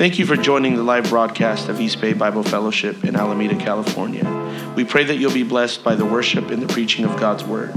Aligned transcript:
Thank 0.00 0.16
you 0.18 0.24
for 0.24 0.34
joining 0.34 0.76
the 0.76 0.82
live 0.82 1.10
broadcast 1.10 1.68
of 1.68 1.78
East 1.78 2.00
Bay 2.00 2.14
Bible 2.14 2.42
Fellowship 2.42 3.04
in 3.04 3.16
Alameda, 3.16 3.54
California. 3.54 4.24
We 4.74 4.82
pray 4.82 5.04
that 5.04 5.16
you'll 5.16 5.30
be 5.30 5.42
blessed 5.42 5.84
by 5.84 5.94
the 5.94 6.06
worship 6.06 6.50
and 6.50 6.62
the 6.62 6.72
preaching 6.72 7.04
of 7.04 7.20
God's 7.20 7.44
Word. 7.44 7.74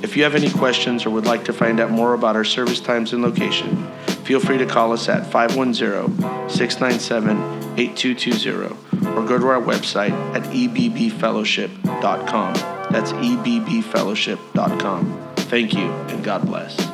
If 0.00 0.16
you 0.16 0.22
have 0.22 0.36
any 0.36 0.48
questions 0.48 1.04
or 1.04 1.10
would 1.10 1.26
like 1.26 1.44
to 1.46 1.52
find 1.52 1.80
out 1.80 1.90
more 1.90 2.14
about 2.14 2.36
our 2.36 2.44
service 2.44 2.78
times 2.78 3.12
and 3.12 3.24
location, 3.24 3.90
feel 4.22 4.38
free 4.38 4.58
to 4.58 4.66
call 4.66 4.92
us 4.92 5.08
at 5.08 5.28
510 5.32 6.48
697 6.48 7.36
8220 7.76 9.08
or 9.08 9.26
go 9.26 9.36
to 9.36 9.48
our 9.48 9.60
website 9.60 10.12
at 10.32 10.44
ebbfellowship.com. 10.44 12.54
That's 12.92 13.12
ebbfellowship.com. 13.12 15.32
Thank 15.34 15.74
you 15.74 15.90
and 15.90 16.22
God 16.22 16.46
bless. 16.46 16.93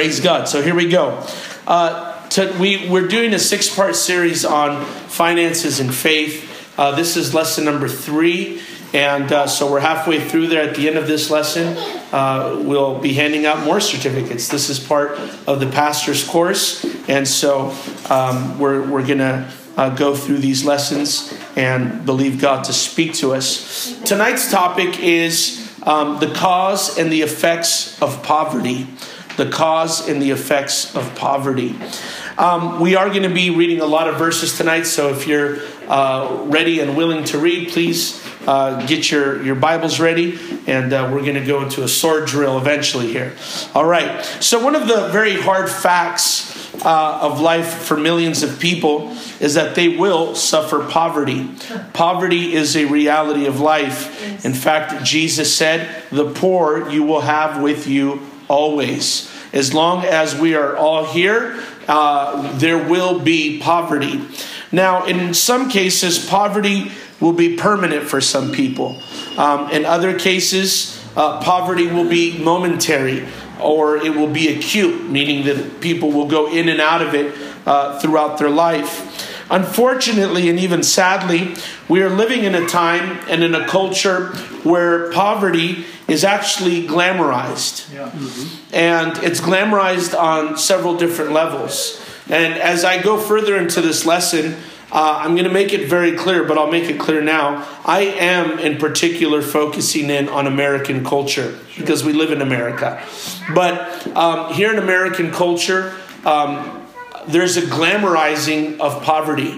Praise 0.00 0.20
God. 0.20 0.48
So 0.48 0.62
here 0.62 0.74
we 0.74 0.88
go. 0.88 1.22
Uh, 1.66 2.26
to, 2.30 2.56
we, 2.58 2.88
we're 2.88 3.06
doing 3.06 3.34
a 3.34 3.38
six 3.38 3.68
part 3.68 3.94
series 3.94 4.46
on 4.46 4.82
finances 4.86 5.78
and 5.78 5.94
faith. 5.94 6.74
Uh, 6.78 6.92
this 6.92 7.18
is 7.18 7.34
lesson 7.34 7.66
number 7.66 7.86
three. 7.86 8.62
And 8.94 9.30
uh, 9.30 9.46
so 9.46 9.70
we're 9.70 9.80
halfway 9.80 10.18
through 10.18 10.46
there. 10.46 10.66
At 10.66 10.74
the 10.74 10.88
end 10.88 10.96
of 10.96 11.06
this 11.06 11.28
lesson, 11.28 11.76
uh, 12.14 12.62
we'll 12.64 12.98
be 12.98 13.12
handing 13.12 13.44
out 13.44 13.62
more 13.66 13.78
certificates. 13.78 14.48
This 14.48 14.70
is 14.70 14.80
part 14.80 15.18
of 15.46 15.60
the 15.60 15.66
pastor's 15.66 16.26
course. 16.26 16.82
And 17.06 17.28
so 17.28 17.76
um, 18.08 18.58
we're, 18.58 18.80
we're 18.80 19.06
going 19.06 19.18
to 19.18 19.52
uh, 19.76 19.94
go 19.96 20.16
through 20.16 20.38
these 20.38 20.64
lessons 20.64 21.38
and 21.56 22.06
believe 22.06 22.40
God 22.40 22.64
to 22.64 22.72
speak 22.72 23.12
to 23.16 23.34
us. 23.34 24.00
Tonight's 24.04 24.50
topic 24.50 24.98
is 24.98 25.70
um, 25.82 26.20
the 26.20 26.32
cause 26.32 26.96
and 26.96 27.12
the 27.12 27.20
effects 27.20 28.00
of 28.00 28.22
poverty. 28.22 28.86
The 29.36 29.48
cause 29.50 30.08
and 30.08 30.20
the 30.20 30.30
effects 30.30 30.94
of 30.94 31.14
poverty. 31.14 31.78
Um, 32.36 32.80
we 32.80 32.94
are 32.94 33.08
going 33.08 33.22
to 33.22 33.34
be 33.34 33.50
reading 33.50 33.80
a 33.80 33.86
lot 33.86 34.08
of 34.08 34.16
verses 34.16 34.56
tonight, 34.56 34.84
so 34.84 35.10
if 35.10 35.26
you're 35.26 35.58
uh, 35.88 36.42
ready 36.46 36.80
and 36.80 36.96
willing 36.96 37.24
to 37.24 37.38
read, 37.38 37.68
please 37.68 38.24
uh, 38.46 38.86
get 38.86 39.10
your, 39.10 39.42
your 39.42 39.54
Bibles 39.54 40.00
ready, 40.00 40.38
and 40.66 40.92
uh, 40.92 41.10
we're 41.12 41.22
going 41.22 41.34
to 41.34 41.44
go 41.44 41.62
into 41.62 41.82
a 41.82 41.88
sword 41.88 42.26
drill 42.26 42.56
eventually 42.58 43.08
here. 43.08 43.34
All 43.74 43.84
right. 43.84 44.24
So, 44.40 44.64
one 44.64 44.74
of 44.74 44.88
the 44.88 45.08
very 45.08 45.40
hard 45.40 45.68
facts 45.68 46.74
uh, 46.84 47.18
of 47.20 47.40
life 47.40 47.74
for 47.82 47.96
millions 47.96 48.42
of 48.42 48.58
people 48.58 49.10
is 49.40 49.54
that 49.54 49.74
they 49.74 49.96
will 49.96 50.34
suffer 50.34 50.86
poverty. 50.88 51.50
Poverty 51.92 52.54
is 52.54 52.76
a 52.76 52.86
reality 52.86 53.46
of 53.46 53.60
life. 53.60 54.44
In 54.44 54.54
fact, 54.54 55.04
Jesus 55.04 55.54
said, 55.54 56.04
The 56.10 56.30
poor 56.32 56.88
you 56.88 57.02
will 57.02 57.20
have 57.22 57.62
with 57.62 57.86
you 57.86 58.29
always. 58.50 59.30
As 59.52 59.72
long 59.72 60.04
as 60.04 60.34
we 60.34 60.54
are 60.54 60.76
all 60.76 61.06
here, 61.06 61.62
uh, 61.88 62.58
there 62.58 62.78
will 62.78 63.18
be 63.18 63.60
poverty. 63.60 64.20
Now, 64.72 65.06
in 65.06 65.32
some 65.34 65.70
cases, 65.70 66.24
poverty 66.28 66.92
will 67.20 67.32
be 67.32 67.56
permanent 67.56 68.04
for 68.04 68.20
some 68.20 68.52
people. 68.52 69.00
Um, 69.36 69.70
in 69.70 69.84
other 69.84 70.18
cases, 70.18 71.02
uh, 71.16 71.40
poverty 71.42 71.86
will 71.86 72.08
be 72.08 72.38
momentary 72.38 73.26
or 73.60 73.96
it 73.96 74.14
will 74.14 74.30
be 74.30 74.48
acute, 74.48 75.08
meaning 75.10 75.44
that 75.44 75.80
people 75.80 76.10
will 76.10 76.26
go 76.26 76.50
in 76.50 76.68
and 76.68 76.80
out 76.80 77.02
of 77.02 77.14
it 77.14 77.34
uh, 77.66 77.98
throughout 78.00 78.38
their 78.38 78.50
life. 78.50 79.06
Unfortunately, 79.50 80.48
and 80.48 80.58
even 80.60 80.82
sadly, 80.82 81.54
we 81.88 82.02
are 82.02 82.08
living 82.08 82.44
in 82.44 82.54
a 82.54 82.66
time 82.66 83.18
and 83.28 83.42
in 83.42 83.54
a 83.54 83.66
culture 83.66 84.28
where 84.62 85.10
poverty 85.12 85.84
is 86.10 86.24
actually 86.24 86.86
glamorized. 86.88 87.92
Yeah. 87.94 88.10
Mm-hmm. 88.10 88.74
And 88.74 89.16
it's 89.18 89.40
glamorized 89.40 90.18
on 90.18 90.58
several 90.58 90.96
different 90.96 91.30
levels. 91.32 92.04
And 92.28 92.54
as 92.54 92.84
I 92.84 93.00
go 93.00 93.16
further 93.16 93.56
into 93.56 93.80
this 93.80 94.04
lesson, 94.04 94.56
uh, 94.90 95.20
I'm 95.22 95.36
going 95.36 95.44
to 95.44 95.52
make 95.52 95.72
it 95.72 95.88
very 95.88 96.16
clear, 96.16 96.42
but 96.42 96.58
I'll 96.58 96.70
make 96.70 96.90
it 96.90 96.98
clear 96.98 97.22
now. 97.22 97.64
I 97.84 98.00
am 98.00 98.58
in 98.58 98.78
particular 98.78 99.40
focusing 99.40 100.10
in 100.10 100.28
on 100.28 100.48
American 100.48 101.04
culture 101.04 101.56
because 101.76 102.04
we 102.04 102.12
live 102.12 102.32
in 102.32 102.42
America. 102.42 103.00
But 103.54 104.04
um, 104.16 104.52
here 104.52 104.72
in 104.72 104.78
American 104.78 105.30
culture, 105.30 105.94
um, 106.24 106.84
there's 107.28 107.56
a 107.56 107.62
glamorizing 107.62 108.80
of 108.80 109.00
poverty. 109.04 109.52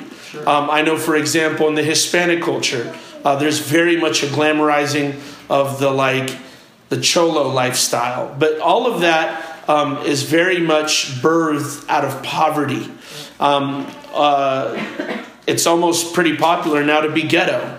Um, 0.47 0.69
I 0.71 0.83
know, 0.83 0.99
for 0.99 1.17
example, 1.17 1.67
in 1.69 1.77
the 1.77 1.83
Hispanic 1.83 2.43
culture, 2.43 2.95
uh, 3.25 3.37
there's 3.37 3.61
very 3.61 3.97
much 3.97 4.23
a 4.23 4.27
glamorizing 4.27 5.21
of 5.49 5.79
the 5.79 5.91
like 5.91 6.37
the 6.89 7.01
cholo 7.01 7.49
lifestyle. 7.49 8.35
But 8.39 8.61
all 8.61 8.87
of 8.87 9.01
that 9.01 9.69
um, 9.69 9.99
is 10.05 10.25
very 10.25 10.59
much 10.59 11.07
birthed 11.23 11.89
out 11.89 12.05
of 12.05 12.23
poverty. 12.23 12.91
Um, 13.41 13.87
uh, 14.13 15.25
it's 15.47 15.67
almost 15.67 16.15
pretty 16.15 16.37
popular 16.37 16.85
now 16.85 17.01
to 17.01 17.11
be 17.11 17.23
ghetto. 17.23 17.79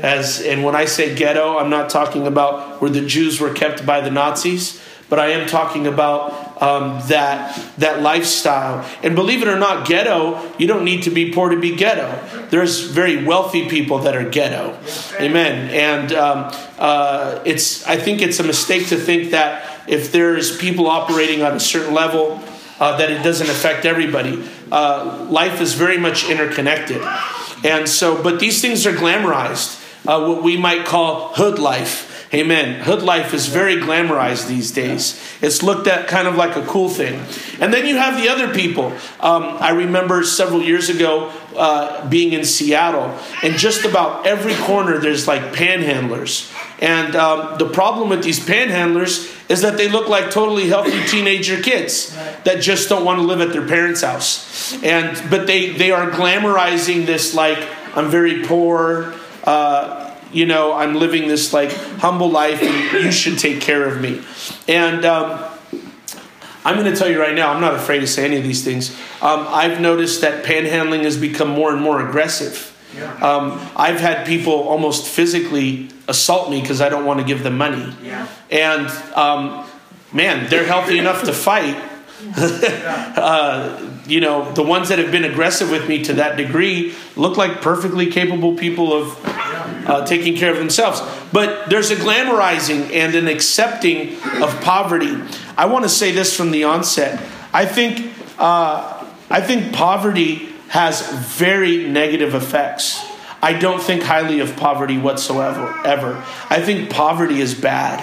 As 0.00 0.40
and 0.40 0.64
when 0.64 0.74
I 0.74 0.86
say 0.86 1.14
ghetto, 1.14 1.58
I'm 1.58 1.70
not 1.70 1.90
talking 1.90 2.26
about 2.26 2.80
where 2.80 2.90
the 2.90 3.04
Jews 3.04 3.40
were 3.40 3.52
kept 3.52 3.84
by 3.84 4.00
the 4.00 4.10
Nazis, 4.10 4.80
but 5.10 5.18
I 5.18 5.28
am 5.28 5.46
talking 5.46 5.86
about 5.86 6.41
um, 6.62 7.00
that 7.08 7.58
that 7.78 8.00
lifestyle. 8.00 8.88
And 9.02 9.16
believe 9.16 9.42
it 9.42 9.48
or 9.48 9.58
not, 9.58 9.86
ghetto 9.86 10.40
you 10.58 10.66
don't 10.66 10.84
need 10.84 11.02
to 11.02 11.10
be 11.10 11.32
poor 11.32 11.50
to 11.50 11.60
be 11.60 11.74
ghetto. 11.74 12.46
There's 12.50 12.80
very 12.84 13.24
wealthy 13.24 13.68
people 13.68 13.98
that 14.00 14.14
are 14.14 14.28
ghetto. 14.28 14.78
Amen. 15.20 15.70
And 15.70 16.12
um, 16.12 16.52
uh, 16.78 17.42
it's 17.44 17.86
I 17.86 17.96
think 17.96 18.22
it's 18.22 18.38
a 18.38 18.44
mistake 18.44 18.86
to 18.88 18.96
think 18.96 19.32
that 19.32 19.68
if 19.88 20.12
there's 20.12 20.56
people 20.56 20.86
operating 20.86 21.42
on 21.42 21.56
a 21.56 21.60
certain 21.60 21.92
level 21.92 22.40
uh, 22.82 22.96
that 22.96 23.10
it 23.10 23.22
doesn't 23.22 23.48
affect 23.48 23.84
everybody. 23.84 24.42
Uh, 24.70 25.26
life 25.30 25.60
is 25.60 25.74
very 25.74 25.98
much 25.98 26.28
interconnected. 26.28 27.00
And 27.64 27.88
so, 27.88 28.20
but 28.20 28.40
these 28.40 28.60
things 28.60 28.86
are 28.86 28.92
glamorized, 28.92 29.78
uh, 30.04 30.26
what 30.26 30.42
we 30.42 30.56
might 30.56 30.84
call 30.84 31.28
hood 31.34 31.60
life. 31.60 32.08
Amen. 32.34 32.80
Hood 32.80 33.02
life 33.02 33.34
is 33.34 33.48
very 33.48 33.76
glamorized 33.76 34.48
these 34.48 34.70
days. 34.70 35.20
It's 35.42 35.62
looked 35.62 35.86
at 35.86 36.08
kind 36.08 36.26
of 36.26 36.34
like 36.34 36.56
a 36.56 36.64
cool 36.64 36.88
thing. 36.88 37.22
And 37.60 37.74
then 37.74 37.86
you 37.86 37.98
have 37.98 38.16
the 38.20 38.30
other 38.30 38.54
people. 38.54 38.86
Um, 39.20 39.42
I 39.60 39.70
remember 39.70 40.24
several 40.24 40.62
years 40.62 40.88
ago 40.88 41.30
uh, 41.54 42.08
being 42.08 42.32
in 42.32 42.46
Seattle, 42.46 43.18
and 43.42 43.56
just 43.56 43.84
about 43.84 44.26
every 44.26 44.54
corner 44.54 44.98
there's 44.98 45.28
like 45.28 45.52
panhandlers. 45.52 46.50
And 46.80 47.14
um, 47.16 47.58
the 47.58 47.68
problem 47.68 48.08
with 48.08 48.24
these 48.24 48.40
panhandlers 48.40 49.28
is 49.50 49.60
that 49.60 49.76
they 49.76 49.88
look 49.88 50.08
like 50.08 50.30
totally 50.30 50.68
healthy 50.68 51.04
teenager 51.06 51.60
kids 51.60 52.16
that 52.44 52.62
just 52.62 52.88
don't 52.88 53.04
want 53.04 53.18
to 53.18 53.26
live 53.26 53.42
at 53.42 53.52
their 53.52 53.68
parents' 53.68 54.00
house. 54.00 54.72
And 54.82 55.22
but 55.30 55.46
they 55.46 55.72
they 55.72 55.90
are 55.90 56.10
glamorizing 56.10 57.04
this 57.04 57.34
like 57.34 57.58
I'm 57.94 58.08
very 58.08 58.42
poor. 58.46 59.14
Uh, 59.44 60.01
you 60.32 60.46
know, 60.46 60.72
I'm 60.72 60.94
living 60.94 61.28
this 61.28 61.52
like 61.52 61.72
humble 61.72 62.30
life, 62.30 62.62
and 62.62 63.04
you 63.04 63.12
should 63.12 63.38
take 63.38 63.60
care 63.60 63.86
of 63.86 64.00
me. 64.00 64.22
And 64.66 65.04
um, 65.04 65.44
I'm 66.64 66.76
going 66.76 66.90
to 66.90 66.96
tell 66.96 67.08
you 67.08 67.20
right 67.20 67.34
now, 67.34 67.52
I'm 67.52 67.60
not 67.60 67.74
afraid 67.74 68.00
to 68.00 68.06
say 68.06 68.24
any 68.24 68.36
of 68.36 68.44
these 68.44 68.64
things. 68.64 68.90
Um, 69.20 69.46
I've 69.48 69.80
noticed 69.80 70.20
that 70.20 70.44
panhandling 70.44 71.02
has 71.02 71.16
become 71.16 71.48
more 71.48 71.72
and 71.72 71.80
more 71.80 72.06
aggressive. 72.06 72.68
Yeah. 72.96 73.12
Um, 73.14 73.70
I've 73.74 74.00
had 74.00 74.26
people 74.26 74.52
almost 74.68 75.06
physically 75.06 75.88
assault 76.08 76.50
me 76.50 76.60
because 76.60 76.80
I 76.80 76.88
don't 76.88 77.04
want 77.04 77.20
to 77.20 77.26
give 77.26 77.42
them 77.42 77.56
money. 77.56 77.94
Yeah. 78.02 78.28
And 78.50 78.88
um, 79.16 79.66
man, 80.12 80.48
they're 80.50 80.66
healthy 80.66 80.98
enough 80.98 81.24
to 81.24 81.32
fight. 81.32 81.76
uh, 82.36 83.90
you 84.06 84.20
know, 84.20 84.52
the 84.52 84.62
ones 84.62 84.88
that 84.88 84.98
have 84.98 85.10
been 85.10 85.24
aggressive 85.24 85.70
with 85.70 85.88
me 85.88 86.04
to 86.04 86.14
that 86.14 86.36
degree 86.36 86.94
look 87.16 87.36
like 87.36 87.60
perfectly 87.60 88.10
capable 88.10 88.56
people 88.56 88.92
of 88.92 89.18
uh, 89.24 90.06
taking 90.06 90.36
care 90.36 90.50
of 90.50 90.58
themselves. 90.58 91.00
But 91.32 91.68
there's 91.68 91.90
a 91.90 91.96
glamorizing 91.96 92.92
and 92.92 93.14
an 93.14 93.28
accepting 93.28 94.14
of 94.42 94.60
poverty. 94.62 95.16
I 95.56 95.66
want 95.66 95.84
to 95.84 95.88
say 95.88 96.12
this 96.12 96.36
from 96.36 96.50
the 96.50 96.64
onset. 96.64 97.20
I 97.52 97.66
think, 97.66 98.12
uh, 98.38 99.06
I 99.30 99.40
think 99.40 99.72
poverty 99.74 100.48
has 100.68 101.10
very 101.36 101.88
negative 101.88 102.34
effects. 102.34 103.04
I 103.42 103.54
don't 103.54 103.82
think 103.82 104.04
highly 104.04 104.40
of 104.40 104.56
poverty 104.56 104.98
whatsoever. 104.98 105.74
Ever. 105.84 106.24
I 106.48 106.62
think 106.62 106.90
poverty 106.90 107.40
is 107.40 107.54
bad. 107.54 108.00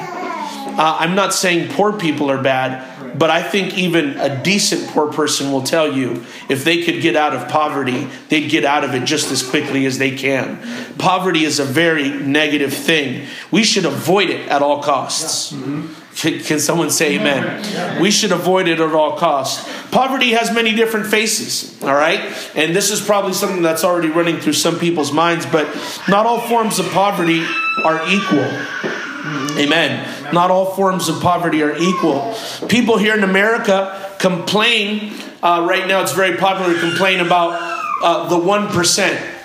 Uh, 0.77 0.98
I'm 1.00 1.16
not 1.16 1.33
saying 1.33 1.69
poor 1.69 1.94
people 1.94 2.30
are 2.30 2.42
bad, 2.42 2.88
but 3.17 3.29
I 3.29 3.44
think 3.44 3.77
even 3.77 4.17
a 4.17 4.41
decent 4.41 4.89
poor 4.89 5.11
person 5.11 5.51
will 5.51 5.63
tell 5.63 5.91
you 5.91 6.25
if 6.50 6.63
they 6.63 6.83
could 6.83 7.01
get 7.01 7.15
out 7.15 7.33
of 7.33 7.47
poverty, 7.50 8.07
they'd 8.29 8.50
get 8.50 8.65
out 8.65 8.83
of 8.83 8.94
it 8.94 9.06
just 9.06 9.31
as 9.31 9.47
quickly 9.47 9.85
as 9.85 9.97
they 9.97 10.15
can. 10.15 10.59
Poverty 10.97 11.44
is 11.44 11.59
a 11.59 11.65
very 11.65 12.09
negative 12.09 12.73
thing. 12.73 13.27
We 13.51 13.63
should 13.63 13.85
avoid 13.85 14.29
it 14.29 14.47
at 14.50 14.61
all 14.61 14.83
costs. 14.83 15.53
Mm-hmm. 15.53 15.94
Can, 16.15 16.44
can 16.44 16.59
someone 16.59 16.89
say 16.89 17.17
amen? 17.17 18.01
We 18.01 18.11
should 18.11 18.33
avoid 18.33 18.67
it 18.67 18.81
at 18.81 18.94
all 18.94 19.17
costs. 19.17 19.69
Poverty 19.89 20.31
has 20.31 20.53
many 20.53 20.75
different 20.75 21.07
faces, 21.07 21.81
all 21.81 21.94
right? 21.94 22.19
And 22.56 22.75
this 22.75 22.91
is 22.91 23.00
probably 23.00 23.31
something 23.33 23.61
that's 23.61 23.85
already 23.85 24.09
running 24.09 24.38
through 24.38 24.53
some 24.53 24.77
people's 24.77 25.13
minds, 25.13 25.45
but 25.45 25.67
not 26.09 26.25
all 26.25 26.41
forms 26.41 26.77
of 26.77 26.88
poverty 26.89 27.45
are 27.85 28.01
equal. 28.09 28.39
Mm-hmm. 28.39 29.59
Amen. 29.59 30.19
Not 30.34 30.52
all 30.52 30.74
forms 30.76 31.10
of 31.10 31.22
poverty 31.22 31.62
are 31.64 31.76
equal. 31.76 32.36
People 32.68 32.98
here 32.98 33.16
in 33.16 33.24
America 33.24 34.16
complain, 34.20 35.14
uh, 35.42 35.66
right 35.70 35.88
now 35.88 36.02
it's 36.02 36.14
very 36.14 36.38
popular 36.38 36.74
to 36.74 36.80
complain 36.80 37.20
about 37.20 37.58
uh, 38.02 38.30
the 38.30 38.38
1%. 38.38 39.36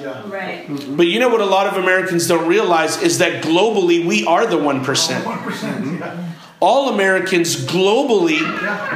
Yeah. 0.00 0.30
Right. 0.30 0.66
But 0.96 1.06
you 1.06 1.18
know 1.18 1.28
what 1.28 1.40
a 1.40 1.46
lot 1.46 1.66
of 1.66 1.82
Americans 1.82 2.28
don't 2.28 2.48
realize 2.48 3.02
is 3.02 3.18
that 3.18 3.42
globally 3.42 4.06
we 4.06 4.24
are 4.26 4.46
the 4.46 4.56
1%. 4.56 4.84
1%. 4.84 6.34
All 6.60 6.94
Americans 6.94 7.56
globally 7.56 8.40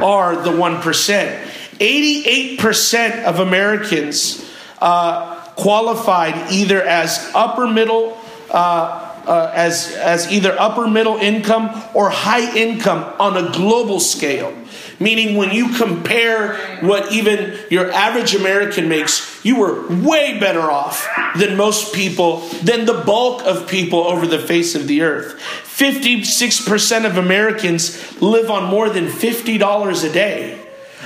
are 0.01 0.37
the 0.43 0.51
1%. 0.51 1.47
88% 1.81 3.25
of 3.25 3.41
Americans 3.41 4.49
uh, 4.81 5.41
qualified 5.57 6.53
either 6.53 6.83
as 6.83 7.31
upper 7.35 7.67
middle, 7.67 8.19
uh, 8.51 9.10
uh, 9.27 9.51
as, 9.55 9.93
as 9.97 10.31
either 10.33 10.55
upper 10.59 10.87
middle 10.87 11.17
income 11.17 11.71
or 11.95 12.11
high 12.11 12.57
income 12.57 13.15
on 13.19 13.37
a 13.37 13.51
global 13.53 14.01
scale. 14.01 14.57
Meaning, 14.99 15.37
when 15.37 15.51
you 15.51 15.71
compare 15.71 16.57
what 16.81 17.11
even 17.11 17.59
your 17.71 17.91
average 17.91 18.35
American 18.35 18.89
makes, 18.89 19.43
you 19.45 19.57
were 19.59 19.89
way 19.89 20.39
better 20.39 20.71
off 20.71 21.09
than 21.37 21.57
most 21.57 21.95
people, 21.95 22.41
than 22.63 22.85
the 22.85 23.03
bulk 23.07 23.43
of 23.43 23.67
people 23.67 24.01
over 24.01 24.27
the 24.27 24.39
face 24.39 24.75
of 24.75 24.87
the 24.87 25.01
earth. 25.01 25.41
56% 25.65 27.07
of 27.07 27.17
Americans 27.17 28.21
live 28.21 28.51
on 28.51 28.65
more 28.65 28.91
than 28.91 29.07
$50 29.07 30.05
a 30.05 30.13
day. 30.13 30.61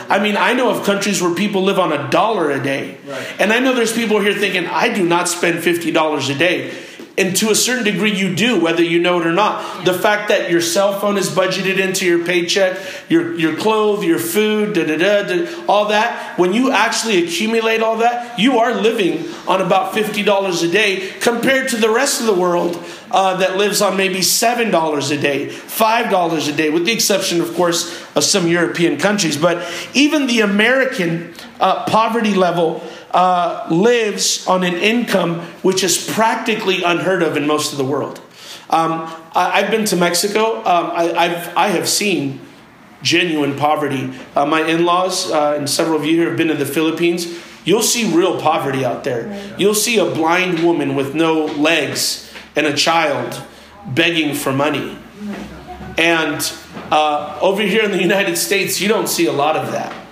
I 0.09 0.19
mean, 0.19 0.37
I 0.37 0.53
know 0.53 0.71
of 0.71 0.85
countries 0.85 1.23
where 1.23 1.35
people 1.35 1.63
live 1.63 1.79
on 1.79 1.93
a 1.93 2.11
dollar 2.11 2.51
a 2.51 2.63
day. 2.63 2.99
Right. 3.07 3.27
And 3.39 3.53
I 3.53 3.61
know 3.61 3.75
there's 3.75 3.93
people 3.93 4.21
here 4.21 4.35
thinking, 4.35 4.67
I 4.67 4.93
do 4.93 5.07
not 5.07 5.29
spend 5.29 5.59
$50 5.63 6.35
a 6.35 6.39
day. 6.39 6.71
And 7.17 7.37
to 7.37 7.51
a 7.51 7.55
certain 7.55 7.85
degree, 7.85 8.13
you 8.13 8.35
do, 8.35 8.61
whether 8.61 8.83
you 8.83 8.99
know 8.99 9.21
it 9.21 9.27
or 9.27 9.33
not. 9.33 9.85
The 9.85 9.95
fact 9.95 10.29
that 10.31 10.51
your 10.51 10.61
cell 10.61 10.99
phone 10.99 11.17
is 11.17 11.31
budgeted 11.31 11.79
into 11.79 12.05
your 12.05 12.25
paycheck, 12.25 12.77
your, 13.09 13.39
your 13.39 13.57
clothes, 13.57 14.05
your 14.05 14.19
food, 14.19 14.75
da, 14.75 14.85
da, 14.85 14.97
da, 14.97 15.23
da, 15.23 15.65
all 15.69 15.89
that, 15.89 16.37
when 16.39 16.53
you 16.53 16.73
actually 16.73 17.23
accumulate 17.23 17.83
all 17.83 17.99
that, 17.99 18.37
you 18.37 18.59
are 18.59 18.75
living 18.75 19.29
on 19.47 19.61
about 19.61 19.95
$50 19.95 20.69
a 20.69 20.73
day 20.73 21.13
compared 21.21 21.69
to 21.69 21.77
the 21.77 21.89
rest 21.89 22.21
of 22.21 22.27
the 22.27 22.35
world 22.35 22.83
uh, 23.13 23.37
that 23.37 23.57
lives 23.57 23.81
on 23.81 23.97
maybe 23.97 24.19
$7 24.19 25.11
a 25.13 25.21
day, 25.21 25.47
$5 25.47 26.49
a 26.49 26.57
day, 26.57 26.71
with 26.71 26.85
the 26.85 26.93
exception, 26.93 27.41
of 27.41 27.55
course, 27.55 28.05
of 28.17 28.25
some 28.25 28.49
European 28.49 28.99
countries. 28.99 29.37
But 29.37 29.65
even 29.95 30.27
the 30.27 30.41
American 30.41 31.33
uh, 31.61 31.85
poverty 31.85 32.35
level 32.35 32.83
uh, 33.15 33.67
lives 33.71 34.47
on 34.47 34.65
an 34.65 34.75
income 34.75 35.41
which 35.63 35.83
is 35.85 36.11
practically 36.13 36.83
unheard 36.83 37.23
of 37.23 37.37
in 37.37 37.47
most 37.47 37.73
of 37.73 37.79
the 37.79 37.85
world. 37.85 38.21
Um, 38.69 39.09
I, 39.35 39.61
have 39.63 39.71
been 39.71 39.85
to 39.87 39.97
Mexico. 39.97 40.59
Um, 40.59 40.91
I, 40.93 41.13
I've, 41.13 41.57
I 41.57 41.69
have 41.69 41.89
seen 41.89 42.41
genuine 43.03 43.57
poverty. 43.57 44.13
Uh, 44.35 44.47
my 44.47 44.63
in 44.63 44.85
laws 44.85 45.31
uh, 45.31 45.55
and 45.57 45.71
several 45.71 45.97
of 45.97 46.05
you 46.05 46.17
here 46.17 46.29
have 46.29 46.37
been 46.37 46.49
to 46.49 46.55
the 46.55 46.67
Philippines. 46.67 47.41
You'll 47.65 47.83
see 47.83 48.13
real 48.13 48.41
poverty 48.41 48.85
out 48.85 49.05
there. 49.05 49.55
You'll 49.59 49.75
see 49.75 49.99
a 49.99 50.05
blind 50.05 50.65
woman 50.65 50.97
with 50.97 51.15
no 51.15 51.45
legs 51.45 52.33
and 52.57 52.67
a 52.67 52.75
child 52.75 53.43
begging 53.87 54.35
for 54.35 54.53
money. 54.53 54.99
And 55.97 56.53
uh, 56.91 57.39
over 57.41 57.63
here 57.63 57.85
in 57.85 57.91
the 57.91 58.03
United 58.03 58.37
States, 58.37 58.81
you 58.81 58.89
don't 58.89 59.09
see 59.09 59.27
a 59.27 59.33
lot 59.33 59.57
of 59.57 59.73
that. 59.73 60.04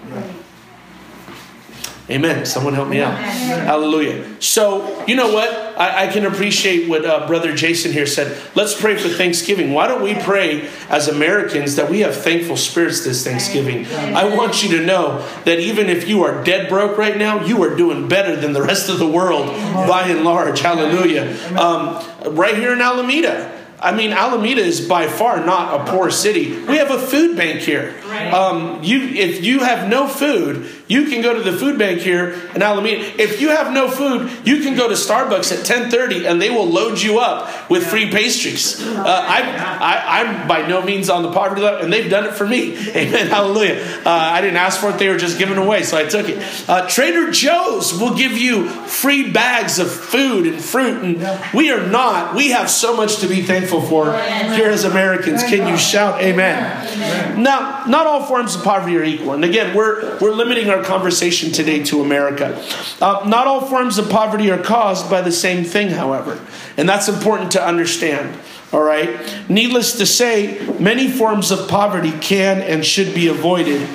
Amen. 2.11 2.45
Someone 2.47 2.75
help 2.75 2.89
me 2.89 3.01
out. 3.01 3.17
Hallelujah. 3.17 4.41
So, 4.41 5.05
you 5.07 5.15
know 5.15 5.33
what? 5.33 5.49
I, 5.79 6.05
I 6.05 6.07
can 6.09 6.27
appreciate 6.27 6.89
what 6.89 7.05
uh, 7.05 7.27
Brother 7.29 7.55
Jason 7.55 7.93
here 7.93 8.07
said. 8.07 8.37
Let's 8.57 8.79
pray 8.79 8.97
for 8.97 9.09
Thanksgiving. 9.09 9.73
Why 9.73 9.87
don't 9.87 10.03
we 10.03 10.15
pray 10.15 10.69
as 10.89 11.07
Americans 11.07 11.77
that 11.77 11.89
we 11.89 12.01
have 12.01 12.17
thankful 12.17 12.57
spirits 12.57 13.05
this 13.05 13.25
Thanksgiving? 13.25 13.87
I 13.87 14.35
want 14.37 14.65
you 14.65 14.79
to 14.79 14.85
know 14.85 15.27
that 15.45 15.61
even 15.61 15.89
if 15.89 16.09
you 16.09 16.25
are 16.25 16.43
dead 16.43 16.69
broke 16.69 16.99
right 16.99 17.17
now, 17.17 17.45
you 17.45 17.63
are 17.63 17.77
doing 17.77 18.09
better 18.09 18.35
than 18.35 18.53
the 18.53 18.63
rest 18.63 18.89
of 18.89 18.99
the 18.99 19.07
world 19.07 19.47
by 19.73 20.09
and 20.09 20.25
large. 20.25 20.61
Hallelujah. 20.61 21.37
Um, 21.57 22.05
right 22.35 22.57
here 22.57 22.73
in 22.73 22.81
Alameda. 22.81 23.61
I 23.83 23.91
mean, 23.91 24.13
Alameda 24.13 24.61
is 24.61 24.87
by 24.87 25.09
far 25.09 25.45
not 25.45 25.81
a 25.81 25.91
poor 25.91 26.09
city. 26.09 26.53
We 26.67 26.77
have 26.77 26.93
a 26.93 26.99
food 27.01 27.37
bank 27.37 27.63
here. 27.63 27.97
Um, 28.33 28.81
you, 28.85 29.01
if 29.01 29.45
you 29.45 29.59
have 29.59 29.89
no 29.89 30.07
food, 30.07 30.71
you 30.89 31.07
can 31.07 31.23
go 31.23 31.35
to 31.35 31.41
the 31.41 31.57
food 31.57 31.79
bank 31.79 32.01
here 32.01 32.33
in 32.55 32.63
Alameda. 32.63 33.21
If 33.21 33.41
you 33.41 33.51
have 33.51 33.73
no 33.73 33.91
food, 33.91 34.31
you 34.45 34.63
can 34.63 34.77
go 34.77 34.89
to 34.89 34.95
Starbucks 34.95 35.53
at 35.53 35.65
10:30 35.65 36.27
and 36.27 36.41
they 36.41 36.51
will 36.51 36.67
load 36.67 37.01
you 37.01 37.19
up 37.19 37.71
with 37.71 37.87
free 37.87 38.11
pastries. 38.11 38.83
Uh, 38.83 39.05
I, 39.07 40.23
am 40.23 40.49
by 40.49 40.67
no 40.67 40.83
means 40.83 41.09
on 41.09 41.23
the 41.23 41.33
poverty 41.33 41.63
level, 41.63 41.83
and 41.83 41.93
they've 41.93 42.11
done 42.11 42.25
it 42.25 42.35
for 42.35 42.47
me. 42.47 42.77
Amen. 42.97 43.29
Hallelujah. 43.29 43.83
Uh, 44.05 44.11
I 44.11 44.41
didn't 44.41 44.57
ask 44.57 44.81
for 44.81 44.91
it; 44.91 44.99
they 44.99 45.09
were 45.09 45.19
just 45.19 45.39
given 45.39 45.59
away, 45.59 45.83
so 45.83 45.97
I 45.97 46.05
took 46.05 46.29
it. 46.29 46.39
Uh, 46.69 46.89
Trader 46.89 47.31
Joe's 47.31 47.99
will 47.99 48.15
give 48.15 48.33
you 48.33 48.69
free 48.69 49.31
bags 49.31 49.79
of 49.79 49.91
food 49.91 50.47
and 50.47 50.63
fruit, 50.63 51.03
and 51.03 51.55
we 51.55 51.71
are 51.71 51.87
not. 51.87 52.35
We 52.35 52.51
have 52.51 52.71
so 52.71 52.97
much 52.97 53.19
to 53.19 53.29
be 53.29 53.43
thankful 53.43 53.81
for 53.81 54.13
here 54.13 54.69
as 54.69 54.85
Americans. 54.85 55.43
Can 55.43 55.69
you 55.69 55.77
shout 55.77 56.21
Amen? 56.21 57.43
Now, 57.43 57.85
not 57.87 58.07
all 58.07 58.25
forms 58.25 58.55
of 58.55 58.65
poverty 58.65 58.97
are 58.97 59.05
equal, 59.05 59.33
and 59.33 59.45
again, 59.45 59.75
we're 59.75 60.19
we're 60.19 60.33
limiting 60.33 60.69
our 60.73 60.83
conversation 60.83 61.53
today 61.53 61.83
to 61.85 62.01
America. 62.01 62.65
Uh, 63.01 63.23
not 63.27 63.47
all 63.47 63.61
forms 63.61 63.99
of 63.99 64.11
poverty 64.11 64.51
are 64.51 64.63
caused 64.63 65.11
by 65.11 65.21
the 65.21 65.33
same 65.33 65.65
thing, 65.65 65.91
however, 65.91 66.45
and 66.77 66.89
that's 66.89 67.09
important 67.09 67.53
to 67.53 67.65
understand. 67.65 68.39
All 68.73 68.83
right. 68.83 69.49
Needless 69.51 69.99
to 69.99 70.07
say, 70.07 70.67
many 70.79 71.11
forms 71.11 71.51
of 71.51 71.69
poverty 71.69 72.13
can 72.21 72.63
and 72.63 72.85
should 72.85 73.15
be 73.15 73.29
avoided, 73.29 73.87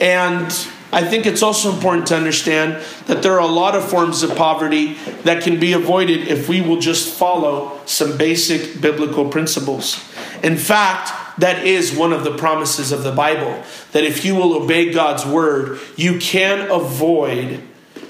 and 0.00 0.46
I 0.92 1.04
think 1.04 1.26
it's 1.26 1.42
also 1.42 1.72
important 1.72 2.08
to 2.08 2.16
understand 2.16 2.82
that 3.06 3.22
there 3.22 3.34
are 3.34 3.40
a 3.40 3.46
lot 3.46 3.76
of 3.76 3.88
forms 3.88 4.22
of 4.22 4.34
poverty 4.36 4.94
that 5.22 5.42
can 5.42 5.60
be 5.60 5.72
avoided 5.72 6.26
if 6.26 6.48
we 6.48 6.60
will 6.60 6.80
just 6.80 7.16
follow 7.16 7.80
some 7.86 8.16
basic 8.16 8.80
biblical 8.80 9.28
principles. 9.28 10.02
In 10.42 10.56
fact, 10.56 11.29
that 11.40 11.66
is 11.66 11.94
one 11.94 12.12
of 12.12 12.24
the 12.24 12.36
promises 12.36 12.92
of 12.92 13.02
the 13.02 13.12
Bible 13.12 13.62
that 13.92 14.04
if 14.04 14.24
you 14.24 14.34
will 14.34 14.54
obey 14.54 14.92
God's 14.92 15.26
word, 15.26 15.80
you 15.96 16.18
can 16.18 16.70
avoid 16.70 17.62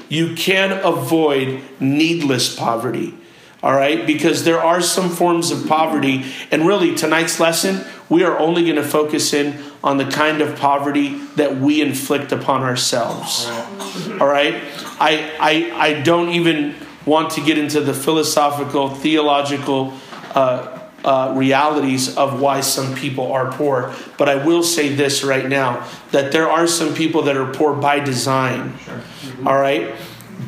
you 0.08 0.34
can 0.34 0.72
avoid 0.84 1.62
needless 1.78 2.54
poverty. 2.54 3.14
All 3.62 3.72
right? 3.72 4.06
Because 4.06 4.44
there 4.44 4.60
are 4.60 4.80
some 4.80 5.08
forms 5.08 5.50
of 5.50 5.68
poverty 5.68 6.24
and 6.50 6.66
really 6.66 6.94
tonight's 6.94 7.38
lesson 7.38 7.84
we 8.08 8.24
are 8.24 8.36
only 8.38 8.64
going 8.64 8.76
to 8.76 8.82
focus 8.82 9.32
in 9.32 9.56
on 9.84 9.96
the 9.96 10.04
kind 10.04 10.42
of 10.42 10.58
poverty 10.58 11.18
that 11.36 11.56
we 11.56 11.80
inflict 11.80 12.32
upon 12.32 12.62
ourselves. 12.62 13.46
All 14.20 14.26
right? 14.26 14.60
I, 14.98 15.32
I, 15.38 15.72
I 15.76 16.00
don't 16.02 16.30
even 16.30 16.74
want 17.06 17.30
to 17.32 17.40
get 17.40 17.56
into 17.56 17.80
the 17.80 17.94
philosophical, 17.94 18.90
theological 18.90 19.94
uh, 20.34 20.79
uh, 21.04 21.32
realities 21.36 22.16
of 22.16 22.40
why 22.40 22.60
some 22.60 22.94
people 22.94 23.32
are 23.32 23.52
poor. 23.52 23.94
But 24.18 24.28
I 24.28 24.44
will 24.44 24.62
say 24.62 24.94
this 24.94 25.24
right 25.24 25.48
now 25.48 25.86
that 26.10 26.32
there 26.32 26.50
are 26.50 26.66
some 26.66 26.94
people 26.94 27.22
that 27.22 27.36
are 27.36 27.52
poor 27.52 27.74
by 27.74 28.00
design. 28.00 28.74
All 29.46 29.58
right? 29.58 29.94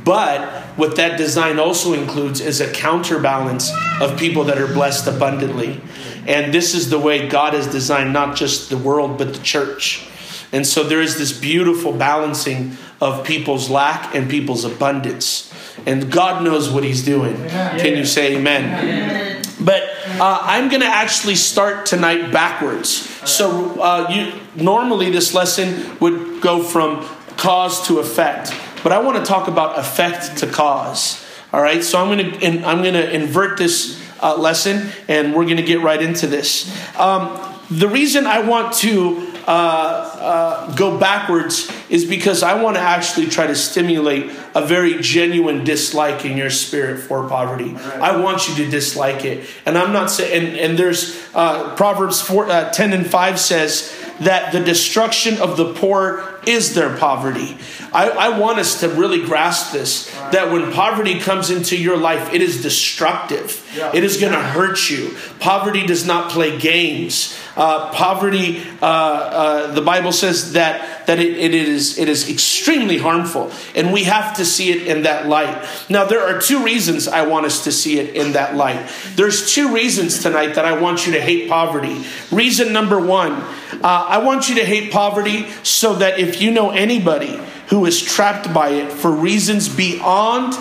But 0.04 0.62
what 0.76 0.96
that 0.96 1.18
design 1.18 1.58
also 1.58 1.92
includes 1.92 2.40
is 2.40 2.60
a 2.60 2.72
counterbalance 2.72 3.70
of 4.00 4.18
people 4.18 4.44
that 4.44 4.58
are 4.58 4.66
blessed 4.66 5.06
abundantly. 5.06 5.80
And 6.26 6.52
this 6.52 6.74
is 6.74 6.88
the 6.90 6.98
way 6.98 7.28
God 7.28 7.54
has 7.54 7.66
designed 7.66 8.12
not 8.12 8.36
just 8.36 8.70
the 8.70 8.78
world, 8.78 9.18
but 9.18 9.34
the 9.34 9.42
church. 9.42 10.08
And 10.52 10.66
so 10.66 10.84
there 10.84 11.00
is 11.00 11.18
this 11.18 11.32
beautiful 11.32 11.92
balancing 11.92 12.76
of 13.00 13.24
people's 13.24 13.70
lack 13.70 14.14
and 14.14 14.30
people's 14.30 14.64
abundance. 14.64 15.52
And 15.86 16.12
God 16.12 16.44
knows 16.44 16.70
what 16.70 16.84
He's 16.84 17.04
doing. 17.04 17.36
Can 17.48 17.96
you 17.96 18.04
say 18.04 18.36
amen? 18.36 18.64
amen. 18.64 19.42
But 19.60 19.91
uh, 20.20 20.38
I'm 20.42 20.68
going 20.68 20.80
to 20.82 20.86
actually 20.86 21.36
start 21.36 21.86
tonight 21.86 22.32
backwards. 22.32 22.88
So 23.28 23.80
uh, 23.80 24.08
you 24.10 24.32
normally 24.62 25.10
this 25.10 25.34
lesson 25.34 25.98
would 26.00 26.40
go 26.40 26.62
from 26.62 27.06
cause 27.36 27.86
to 27.86 27.98
effect, 27.98 28.52
but 28.82 28.92
I 28.92 29.00
want 29.00 29.18
to 29.18 29.24
talk 29.24 29.48
about 29.48 29.78
effect 29.78 30.38
to 30.38 30.46
cause. 30.46 31.24
All 31.52 31.60
right, 31.60 31.84
so 31.84 32.00
I'm 32.00 32.16
going 32.16 32.40
to 32.40 32.66
I'm 32.66 32.82
going 32.82 32.94
to 32.94 33.10
invert 33.14 33.58
this 33.58 34.02
uh, 34.22 34.36
lesson, 34.36 34.88
and 35.08 35.34
we're 35.34 35.44
going 35.44 35.58
to 35.58 35.62
get 35.62 35.80
right 35.80 36.00
into 36.00 36.26
this. 36.26 36.70
Um, 36.98 37.38
the 37.70 37.88
reason 37.88 38.26
I 38.26 38.40
want 38.40 38.74
to 38.78 39.32
uh, 39.46 39.50
uh, 39.50 40.74
go 40.74 40.98
backwards 40.98 41.70
is 41.92 42.06
because 42.06 42.42
I 42.42 42.60
want 42.60 42.76
to 42.76 42.80
actually 42.80 43.26
try 43.26 43.46
to 43.46 43.54
stimulate 43.54 44.30
a 44.54 44.66
very 44.66 44.98
genuine 45.02 45.62
dislike 45.62 46.24
in 46.24 46.38
your 46.38 46.48
spirit 46.48 47.00
for 47.00 47.28
poverty. 47.28 47.74
Right. 47.74 48.00
I 48.00 48.16
want 48.16 48.48
you 48.48 48.54
to 48.64 48.70
dislike 48.70 49.26
it, 49.26 49.46
and 49.66 49.76
I'm 49.76 49.92
not 49.92 50.10
saying. 50.10 50.32
And, 50.32 50.56
and 50.56 50.78
there's 50.78 51.22
uh, 51.34 51.76
Proverbs 51.76 52.22
4, 52.22 52.46
uh, 52.46 52.70
ten 52.72 52.94
and 52.94 53.06
five 53.06 53.38
says 53.38 53.94
that 54.20 54.52
the 54.52 54.60
destruction 54.60 55.38
of 55.38 55.58
the 55.58 55.74
poor 55.74 56.40
is 56.46 56.74
their 56.74 56.96
poverty. 56.96 57.58
I, 57.92 58.08
I 58.08 58.38
want 58.38 58.58
us 58.58 58.80
to 58.80 58.88
really 58.88 59.22
grasp 59.24 59.72
this 59.72 60.10
that 60.32 60.50
when 60.50 60.72
poverty 60.72 61.20
comes 61.20 61.50
into 61.50 61.76
your 61.76 61.98
life, 61.98 62.32
it 62.32 62.40
is 62.40 62.62
destructive, 62.62 63.68
yeah. 63.76 63.90
it 63.94 64.02
is 64.02 64.16
going 64.16 64.32
to 64.32 64.42
hurt 64.42 64.88
you. 64.88 65.14
Poverty 65.40 65.86
does 65.86 66.06
not 66.06 66.30
play 66.30 66.58
games. 66.58 67.38
Uh, 67.54 67.92
poverty, 67.92 68.62
uh, 68.80 68.86
uh, 68.86 69.72
the 69.72 69.82
Bible 69.82 70.10
says 70.10 70.52
that, 70.52 71.06
that 71.06 71.18
it, 71.18 71.36
it, 71.36 71.54
is, 71.54 71.98
it 71.98 72.08
is 72.08 72.30
extremely 72.30 72.96
harmful, 72.96 73.52
and 73.74 73.92
we 73.92 74.04
have 74.04 74.34
to 74.36 74.44
see 74.44 74.70
it 74.70 74.86
in 74.86 75.02
that 75.02 75.26
light. 75.26 75.66
Now, 75.90 76.06
there 76.06 76.22
are 76.22 76.40
two 76.40 76.64
reasons 76.64 77.08
I 77.08 77.26
want 77.26 77.44
us 77.44 77.64
to 77.64 77.72
see 77.72 77.98
it 77.98 78.14
in 78.16 78.32
that 78.32 78.54
light. 78.54 78.90
There's 79.16 79.52
two 79.52 79.74
reasons 79.74 80.22
tonight 80.22 80.54
that 80.54 80.64
I 80.64 80.80
want 80.80 81.06
you 81.06 81.12
to 81.12 81.20
hate 81.20 81.48
poverty. 81.48 82.04
Reason 82.30 82.72
number 82.72 82.98
one, 82.98 83.32
uh, 83.32 83.78
I 83.82 84.18
want 84.18 84.48
you 84.48 84.54
to 84.54 84.64
hate 84.64 84.90
poverty 84.90 85.46
so 85.62 85.94
that 85.96 86.18
if 86.18 86.40
you 86.40 86.52
know 86.52 86.70
anybody 86.70 87.38
who 87.68 87.84
is 87.84 88.00
trapped 88.00 88.52
by 88.54 88.70
it 88.70 88.92
for 88.92 89.10
reasons 89.10 89.68
beyond 89.68 90.54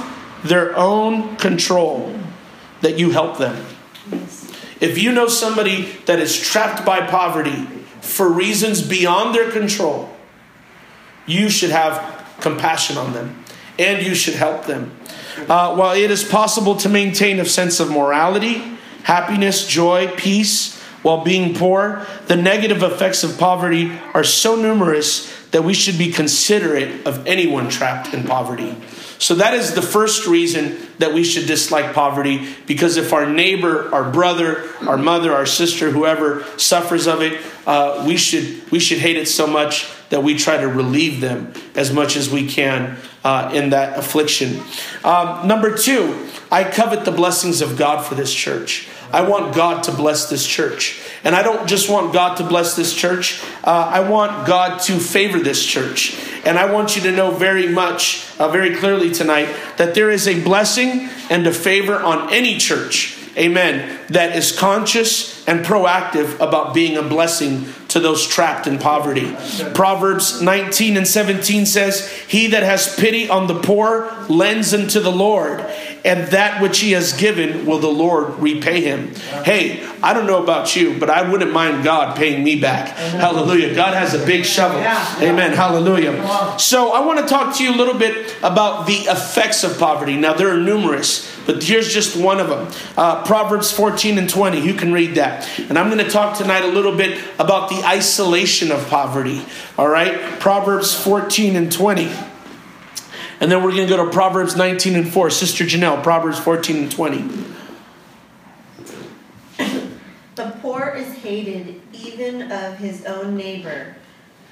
their 0.44 0.76
own 0.76 1.38
control, 1.38 2.14
that 2.82 2.98
you 2.98 3.12
help 3.12 3.38
them. 3.38 3.66
If 4.82 4.98
you 4.98 5.12
know 5.12 5.28
somebody 5.28 5.84
that 6.08 6.20
is 6.20 6.38
trapped 6.38 6.86
by 6.86 7.06
poverty 7.06 7.68
for 8.02 8.28
reasons 8.28 8.82
beyond 8.82 9.34
their 9.34 9.52
control, 9.52 10.10
you 11.28 11.50
should 11.50 11.70
have 11.70 12.26
compassion 12.42 12.98
on 12.98 13.14
them 13.14 13.44
and 13.78 14.06
you 14.06 14.16
should 14.16 14.34
help 14.34 14.66
them. 14.66 14.98
Uh, 15.48 15.76
while 15.76 15.96
it 15.96 16.12
is 16.12 16.24
possible 16.24 16.76
to 16.76 16.90
maintain 16.90 17.40
a 17.40 17.46
sense 17.46 17.80
of 17.80 17.90
morality, 17.90 18.78
happiness, 19.04 19.68
joy, 19.68 20.12
peace, 20.18 20.80
while 21.04 21.24
being 21.24 21.56
poor, 21.56 22.06
the 22.28 22.36
negative 22.36 22.84
effects 22.84 23.24
of 23.24 23.38
poverty 23.38 23.92
are 24.14 24.24
so 24.24 24.56
numerous 24.56 25.32
that 25.52 25.64
we 25.64 25.74
should 25.74 25.98
be 25.98 26.12
considerate 26.12 27.06
of 27.06 27.28
anyone 27.28 27.70
trapped 27.70 28.14
in 28.14 28.24
poverty. 28.24 28.76
So 29.22 29.36
that 29.36 29.54
is 29.54 29.76
the 29.76 29.84
first 29.84 30.26
reason 30.26 30.78
that 30.98 31.14
we 31.14 31.24
should 31.24 31.46
dislike 31.46 31.94
poverty 31.94 32.48
because 32.66 32.98
if 32.98 33.14
our 33.14 33.30
neighbor, 33.30 33.94
our 33.94 34.10
brother, 34.10 34.68
our 34.82 34.98
mother, 34.98 35.32
our 35.32 35.46
sister, 35.46 35.92
whoever 35.92 36.44
suffers 36.58 37.06
of 37.06 37.22
it, 37.22 37.40
uh, 37.68 38.04
we 38.08 38.18
should 38.18 38.72
we 38.72 38.80
should 38.80 38.98
hate 38.98 39.18
it 39.18 39.28
so 39.28 39.46
much 39.46 39.92
that 40.10 40.24
we 40.24 40.36
try 40.36 40.58
to 40.58 40.68
relieve 40.68 41.22
them 41.22 41.54
as 41.76 41.94
much 41.94 42.18
as 42.18 42.32
we 42.32 42.48
can 42.48 42.98
uh, 43.24 43.52
in 43.54 43.70
that 43.70 43.98
affliction. 43.98 44.60
Um, 45.04 45.48
number 45.48 45.78
two, 45.78 46.28
I 46.52 46.64
covet 46.64 47.06
the 47.06 47.12
blessings 47.12 47.62
of 47.62 47.78
God 47.78 48.04
for 48.04 48.16
this 48.16 48.34
church. 48.34 48.90
I 49.14 49.22
want 49.22 49.56
God 49.56 49.84
to 49.84 49.92
bless 49.92 50.30
this 50.30 50.46
church. 50.46 51.02
And 51.24 51.36
I 51.36 51.44
don't 51.44 51.68
just 51.68 51.90
want 51.90 52.14
God 52.14 52.36
to 52.38 52.44
bless 52.44 52.76
this 52.76 52.94
church, 52.94 53.44
uh, 53.64 53.92
I 53.94 54.00
want 54.02 54.48
God 54.48 54.80
to 54.82 55.00
favor 55.00 55.40
this 55.40 55.64
church. 55.66 56.18
And 56.44 56.58
I 56.58 56.72
want 56.72 56.96
you 56.96 57.04
to 57.04 57.12
know 57.12 57.32
very 57.32 57.68
much, 57.68 58.28
uh, 58.40 58.48
very 58.50 58.76
clearly 58.76 59.12
tonight, 59.12 59.50
that 59.78 59.94
there 59.94 60.10
is 60.10 60.28
a 60.28 60.42
blessing 60.44 61.10
and 61.30 61.46
a 61.46 61.54
favor 61.54 62.00
on 62.00 62.34
any 62.34 62.58
church, 62.58 63.18
amen, 63.38 64.00
that 64.10 64.36
is 64.36 64.58
conscious 64.58 65.46
and 65.48 65.66
proactive 65.66 66.36
about 66.40 66.74
being 66.74 66.98
a 66.98 67.02
blessing 67.02 67.66
to 67.90 68.00
those 68.00 68.26
trapped 68.26 68.68
in 68.68 68.78
poverty. 68.78 69.36
Proverbs 69.74 70.42
19 70.42 70.98
and 70.98 71.08
17 71.08 71.66
says, 71.66 72.08
He 72.28 72.48
that 72.48 72.64
has 72.64 72.96
pity 72.96 73.30
on 73.30 73.48
the 73.48 73.60
poor 73.60 74.12
lends 74.30 74.74
unto 74.74 75.00
the 75.00 75.12
Lord, 75.12 75.60
and 76.06 76.28
that 76.30 76.62
which 76.62 76.80
he 76.80 76.94
has 76.94 77.14
given 77.14 77.66
will 77.66 77.80
the 77.80 77.90
Lord 77.90 78.40
repay 78.40 78.82
him. 78.82 79.14
Hey, 79.44 79.86
I 80.02 80.14
don't 80.14 80.26
know 80.26 80.42
about 80.42 80.76
you, 80.76 80.98
but 81.00 81.10
I 81.10 81.30
wouldn't 81.30 81.52
mind 81.52 81.84
God 81.84 82.16
paying 82.16 82.44
me 82.44 82.60
back. 82.60 82.90
Hallelujah. 82.90 83.76
God 83.76 83.94
has 83.94 84.14
a 84.14 84.26
big 84.26 84.46
shovel. 84.46 84.80
Amen. 84.80 85.54
Hallelujah. 85.54 86.58
So 86.58 86.94
I 86.94 87.06
want 87.06 87.20
to 87.20 87.26
talk 87.26 87.56
to 87.58 87.64
you 87.64 87.74
a 87.74 87.78
little 87.78 87.98
bit 87.98 88.36
about 88.42 88.88
the 88.88 88.94
effects 88.94 89.64
of 89.64 89.78
poverty. 89.78 90.16
Now, 90.16 90.34
there 90.34 90.50
are 90.50 90.60
numerous, 90.60 91.30
but 91.52 91.64
here's 91.64 91.94
just 91.94 92.16
one 92.16 92.40
of 92.40 92.50
them 92.50 92.68
uh, 92.98 93.24
Proverbs 93.26 93.72
14 93.72 94.18
and 94.18 94.30
20. 94.30 94.62
You 94.62 94.74
can 94.74 94.94
read 94.94 95.16
that. 95.16 95.48
And 95.60 95.78
I'm 95.78 95.90
going 95.90 96.04
to 96.04 96.10
talk 96.10 96.38
tonight 96.38 96.64
a 96.64 96.68
little 96.68 96.96
bit 96.96 97.22
about 97.40 97.70
the 97.70 97.84
isolation 97.84 98.72
of 98.72 98.88
poverty. 98.88 99.42
All 99.78 99.90
right? 99.90 100.40
Proverbs 100.40 100.96
14 100.96 101.56
and 101.56 101.72
20. 101.72 102.10
And 103.42 103.52
then 103.52 103.64
we're 103.64 103.72
going 103.72 103.88
to 103.88 103.98
go 103.98 104.06
to 104.06 104.12
Proverbs 104.12 104.56
19 104.56 104.96
and 104.96 105.12
4. 105.12 105.30
Sister 105.30 105.66
Janelle, 105.66 106.02
Proverbs 106.04 106.40
14 106.40 106.78
and 106.78 106.92
20. 106.92 107.30
The 110.36 110.56
poor 110.62 110.96
is 110.98 111.14
hated 111.16 111.82
even 111.92 112.52
of 112.52 112.78
his 112.78 113.06
own 113.06 113.36
neighbor, 113.36 113.96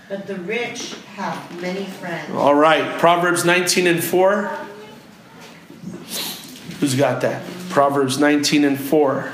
but 0.10 0.27
the 0.27 0.36
rich 0.36 0.96
have 1.15 1.62
many 1.62 1.86
friends. 1.86 2.32
All 2.34 2.56
right. 2.56 3.00
Proverbs 3.00 3.46
19 3.46 3.88
and 3.88 4.03
4. 4.03 4.68
Who's 6.79 6.95
got 6.95 7.21
that? 7.21 7.43
Proverbs 7.69 8.17
19 8.17 8.63
and 8.63 8.79
4. 8.79 9.31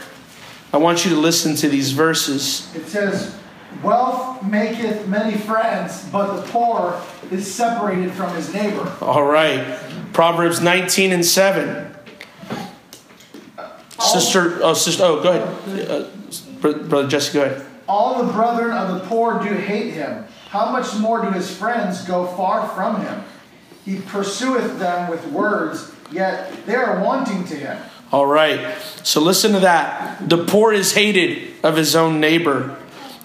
I 0.74 0.78
want 0.78 1.06
you 1.06 1.12
to 1.12 1.18
listen 1.18 1.56
to 1.58 1.70
these 1.70 1.92
verses. 1.92 2.74
It 2.76 2.88
says, 2.88 3.38
Wealth 3.84 4.44
maketh 4.44 5.08
many 5.08 5.38
friends, 5.38 6.08
but 6.12 6.36
the 6.36 6.42
poor 6.52 7.02
is 7.32 7.54
separated 7.54 8.12
from 8.14 8.34
his 8.36 8.54
neighbor. 8.54 8.92
All 9.02 9.24
right. 9.24 9.78
Proverbs 10.14 10.62
19 10.62 11.12
and 11.12 11.26
7. 11.26 11.96
sister, 14.00 14.60
oh, 14.64 14.74
sister, 14.74 15.04
oh, 15.04 15.22
go 15.22 15.32
ahead. 15.32 15.90
Uh, 15.90 16.74
Brother 16.74 17.08
Jesse, 17.08 17.34
go 17.34 17.44
ahead. 17.44 17.66
All 17.88 18.24
the 18.24 18.34
brethren 18.34 18.72
of 18.72 19.00
the 19.00 19.08
poor 19.08 19.40
do 19.44 19.54
hate 19.54 19.94
him. 19.94 20.26
How 20.50 20.72
much 20.72 20.96
more 20.96 21.22
do 21.22 21.32
his 21.32 21.56
friends 21.56 22.04
go 22.04 22.26
far 22.26 22.68
from 22.70 23.02
him? 23.02 23.24
He 23.84 24.00
pursueth 24.00 24.80
them 24.80 25.12
with 25.12 25.24
words, 25.28 25.92
yet 26.16 26.66
they 26.66 26.76
are 26.76 27.04
wanting 27.04 27.44
to 27.46 27.56
him. 27.56 27.78
All 28.12 28.26
right. 28.26 28.78
So 29.04 29.22
listen 29.22 29.52
to 29.54 29.60
that. 29.60 30.28
The 30.28 30.46
poor 30.46 30.72
is 30.72 30.94
hated 30.94 31.54
of 31.64 31.76
his 31.76 31.96
own 31.96 32.20
neighbor. 32.20 32.78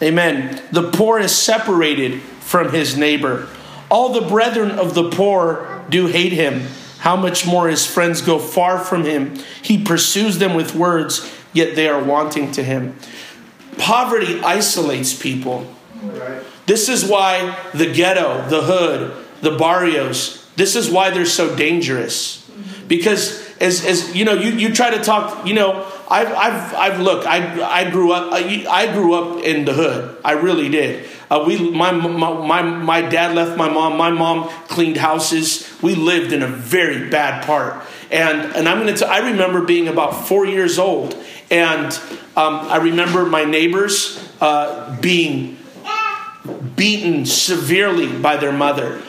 Amen. 0.02 0.62
The 0.72 0.90
poor 0.90 1.18
is 1.18 1.34
separated 1.34 2.20
from 2.40 2.72
his 2.72 2.96
neighbor. 2.96 3.48
All 3.90 4.12
the 4.12 4.26
brethren 4.28 4.72
of 4.72 4.94
the 4.94 5.10
poor 5.10 5.84
do 5.88 6.06
hate 6.06 6.32
him. 6.32 6.66
How 6.98 7.16
much 7.16 7.46
more 7.46 7.68
his 7.68 7.86
friends 7.86 8.20
go 8.20 8.38
far 8.38 8.78
from 8.78 9.04
him? 9.04 9.36
He 9.62 9.82
pursues 9.82 10.38
them 10.38 10.54
with 10.54 10.74
words, 10.74 11.32
yet 11.52 11.74
they 11.74 11.88
are 11.88 12.02
wanting 12.02 12.52
to 12.52 12.62
him. 12.62 12.96
Poverty 13.78 14.40
isolates 14.40 15.14
people. 15.14 15.72
This 16.66 16.88
is 16.88 17.04
why 17.04 17.58
the 17.72 17.92
ghetto, 17.92 18.48
the 18.48 18.62
hood, 18.62 19.24
the 19.40 19.56
barrios, 19.56 20.46
this 20.56 20.76
is 20.76 20.90
why 20.90 21.10
they're 21.10 21.24
so 21.24 21.56
dangerous. 21.56 22.39
Because 22.90 23.48
as, 23.60 23.86
as 23.86 24.16
you 24.16 24.24
know, 24.24 24.32
you, 24.32 24.50
you 24.50 24.74
try 24.74 24.90
to 24.90 24.98
talk, 25.00 25.46
you 25.46 25.54
know, 25.54 25.86
I've, 26.10 26.32
I've, 26.32 26.74
I've 26.74 27.00
look, 27.00 27.24
I, 27.24 27.62
I 27.62 27.88
grew 27.88 28.10
up, 28.10 28.32
I, 28.32 28.66
I 28.68 28.92
grew 28.92 29.14
up 29.14 29.44
in 29.44 29.64
the 29.64 29.72
hood. 29.72 30.18
I 30.24 30.32
really 30.32 30.68
did. 30.68 31.08
Uh, 31.30 31.44
we, 31.46 31.70
my, 31.70 31.92
my, 31.92 32.32
my, 32.44 32.62
my 32.62 33.00
dad 33.00 33.36
left 33.36 33.56
my 33.56 33.68
mom. 33.68 33.96
My 33.96 34.10
mom 34.10 34.48
cleaned 34.66 34.96
houses. 34.96 35.72
We 35.80 35.94
lived 35.94 36.32
in 36.32 36.42
a 36.42 36.48
very 36.48 37.08
bad 37.08 37.46
part. 37.46 37.80
And, 38.10 38.56
and 38.56 38.68
I'm 38.68 38.84
to, 38.92 39.06
I 39.06 39.18
remember 39.18 39.62
being 39.62 39.86
about 39.86 40.26
four 40.26 40.44
years 40.44 40.76
old. 40.76 41.14
And 41.48 41.92
um, 42.36 42.56
I 42.66 42.78
remember 42.78 43.24
my 43.24 43.44
neighbors 43.44 44.18
uh, 44.40 45.00
being 45.00 45.58
beaten 46.74 47.24
severely 47.24 48.08
by 48.18 48.36
their 48.36 48.52
mother. 48.52 49.00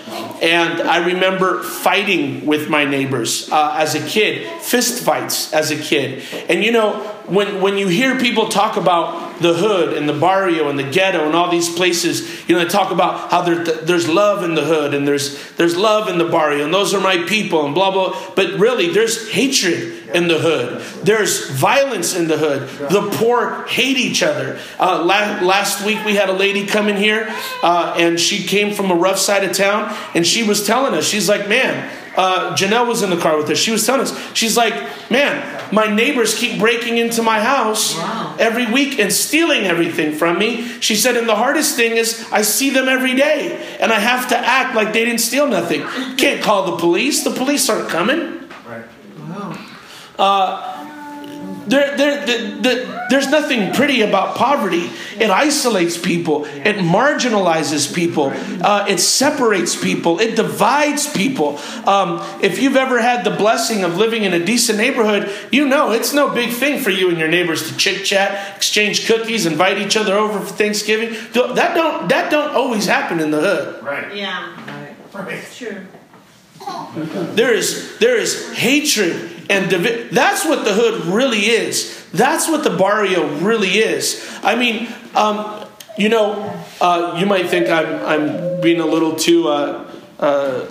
And 0.42 0.82
I 0.82 1.06
remember 1.06 1.62
fighting 1.62 2.48
with 2.48 2.68
my 2.68 2.84
neighbors 2.84 3.48
uh, 3.52 3.76
as 3.78 3.94
a 3.94 4.06
kid, 4.06 4.48
fist 4.62 5.04
fights 5.04 5.54
as 5.54 5.70
a 5.70 5.78
kid. 5.78 6.24
And 6.50 6.64
you 6.64 6.72
know, 6.72 7.21
when, 7.28 7.62
when 7.62 7.78
you 7.78 7.88
hear 7.88 8.20
people 8.20 8.50
talk 8.50 8.78
about 8.78 9.40
the 9.42 9.54
hood 9.54 9.98
and 9.98 10.08
the 10.08 10.14
barrio 10.14 10.70
and 10.70 10.78
the 10.78 10.84
ghetto 10.84 11.26
and 11.26 11.36
all 11.36 11.50
these 11.50 11.74
places, 11.74 12.48
you 12.48 12.56
know, 12.56 12.64
they 12.64 12.70
talk 12.70 12.92
about 12.92 13.32
how 13.32 13.42
there, 13.42 13.64
there's 13.64 14.08
love 14.08 14.44
in 14.44 14.56
the 14.56 14.64
hood 14.64 14.94
and 14.94 15.08
there's, 15.08 15.52
there's 15.54 15.76
love 15.76 16.08
in 16.10 16.18
the 16.18 16.26
barrio 16.26 16.66
and 16.66 16.74
those 16.74 16.94
are 16.94 17.00
my 17.00 17.18
people 17.26 17.66
and 17.66 17.74
blah, 17.74 17.92
blah. 17.92 18.34
But 18.36 18.60
really, 18.60 18.90
there's 18.90 19.32
hatred 19.32 20.10
in 20.14 20.28
the 20.28 20.40
hood. 20.40 20.82
There's 21.04 21.50
violence 21.50 22.16
in 22.16 22.28
the 22.28 22.38
hood. 22.38 22.68
The 22.90 23.10
poor 23.18 23.66
hate 23.68 23.98
each 23.98 24.22
other. 24.24 24.60
Uh, 24.80 25.04
last, 25.04 25.44
last 25.44 25.86
week 25.86 26.04
we 26.06 26.16
had 26.16 26.30
a 26.30 26.34
lady 26.34 26.66
come 26.66 26.88
in 26.88 26.98
here 26.98 27.34
uh, 27.64 27.96
and 27.98 28.20
she 28.20 28.46
came 28.46 28.74
from 28.74 28.92
a 28.92 28.96
rough 28.96 29.18
side 29.18 29.44
of 29.44 29.56
town 29.56 29.96
and 30.14 30.26
she 30.26 30.44
was 30.44 30.66
telling 30.66 30.94
us, 30.94 31.08
she's 31.08 31.30
like, 31.30 31.48
man, 31.48 31.90
uh, 32.16 32.56
Janelle 32.56 32.88
was 32.88 33.02
in 33.02 33.10
the 33.10 33.18
car 33.18 33.38
with 33.38 33.50
us. 33.50 33.58
She 33.58 33.72
was 33.72 33.86
telling 33.86 34.02
us, 34.02 34.34
she's 34.34 34.58
like, 34.58 34.74
man, 35.10 35.62
my 35.74 35.88
neighbors 35.88 36.38
keep 36.38 36.60
breaking 36.60 36.98
into 36.98 37.24
my 37.24 37.40
house 37.40 37.96
wow. 37.96 38.36
every 38.40 38.72
week 38.72 39.00
and 39.00 39.12
stealing 39.12 39.64
everything 39.64 40.14
from 40.16 40.38
me. 40.38 40.68
She 40.82 40.96
said, 40.96 41.16
and 41.16 41.28
the 41.28 41.36
hardest 41.36 41.76
thing 41.76 41.96
is 41.96 42.28
I 42.32 42.42
see 42.42 42.70
them 42.70 42.90
every 42.90 43.16
day 43.16 43.78
and 43.80 43.92
I 43.92 44.00
have 44.00 44.28
to 44.30 44.38
act 44.38 44.76
like 44.76 44.94
they 44.94 45.06
didn't 45.06 45.22
steal 45.22 45.48
nothing. 45.48 45.84
Can't 46.18 46.42
call 46.44 46.72
the 46.72 46.78
police. 46.78 47.24
The 47.24 47.32
police 47.32 47.70
aren't 47.70 47.90
coming. 47.90 48.50
Right. 48.68 48.86
Wow. 49.20 49.58
Uh, 50.20 50.81
There, 51.72 51.96
there, 51.96 52.26
the, 52.26 52.34
the, 52.62 53.06
there's 53.10 53.30
nothing 53.30 53.74
pretty 53.74 54.02
about 54.02 54.36
poverty. 54.36 54.90
It 55.18 55.30
isolates 55.30 55.98
people, 55.98 56.44
it 56.44 56.76
marginalizes 56.76 57.96
people, 57.96 58.34
uh, 58.62 58.88
it 58.90 59.00
separates 59.00 59.82
people, 59.82 60.20
it 60.20 60.36
divides 60.36 61.10
people. 61.10 61.60
Um, 61.88 62.20
if 62.44 62.62
you've 62.62 62.76
ever 62.76 63.00
had 63.00 63.24
the 63.24 63.32
blessing 63.32 63.86
of 63.86 63.96
living 63.96 64.24
in 64.24 64.34
a 64.34 64.44
decent 64.44 64.80
neighborhood, 64.80 65.32
you 65.50 65.66
know 65.66 65.92
it's 65.92 66.14
no 66.14 66.30
big 66.30 66.52
thing 66.52 66.82
for 66.82 66.90
you 66.90 67.08
and 67.10 67.18
your 67.18 67.30
neighbors 67.30 67.72
to 67.72 67.78
chit 67.78 68.04
chat, 68.06 68.58
exchange 68.58 69.08
cookies, 69.08 69.46
invite 69.46 69.78
each 69.78 69.96
other 69.96 70.14
over 70.14 70.42
for 70.42 70.54
Thanksgiving. 70.54 71.12
That 71.32 71.74
don't, 71.74 72.10
that 72.10 72.30
don't 72.30 72.54
always 72.54 72.86
happen 72.86 73.22
in 73.22 73.32
the 73.32 73.40
hood. 73.40 73.82
Right. 73.82 74.14
Yeah, 74.14 74.58
Right. 75.14 75.34
it's 75.38 75.58
true. 75.58 75.88
There 77.34 77.54
is, 77.54 77.98
there 78.00 78.18
is 78.18 78.52
hatred 78.54 79.41
and 79.52 79.70
divi- 79.70 80.08
that's 80.12 80.46
what 80.46 80.64
the 80.64 80.74
hood 80.74 81.06
really 81.08 81.40
is. 81.40 82.08
That's 82.14 82.48
what 82.48 82.64
the 82.64 82.70
barrio 82.70 83.28
really 83.40 83.80
is. 83.80 84.26
I 84.42 84.56
mean, 84.56 84.88
um, 85.14 85.68
you 85.98 86.08
know, 86.08 86.58
uh, 86.80 87.18
you 87.20 87.26
might 87.26 87.50
think 87.50 87.68
I'm, 87.70 88.06
I'm 88.06 88.62
being 88.62 88.80
a 88.80 88.86
little 88.86 89.16
too 89.16 89.50
uh, 89.50 89.92
uh, 90.20 90.68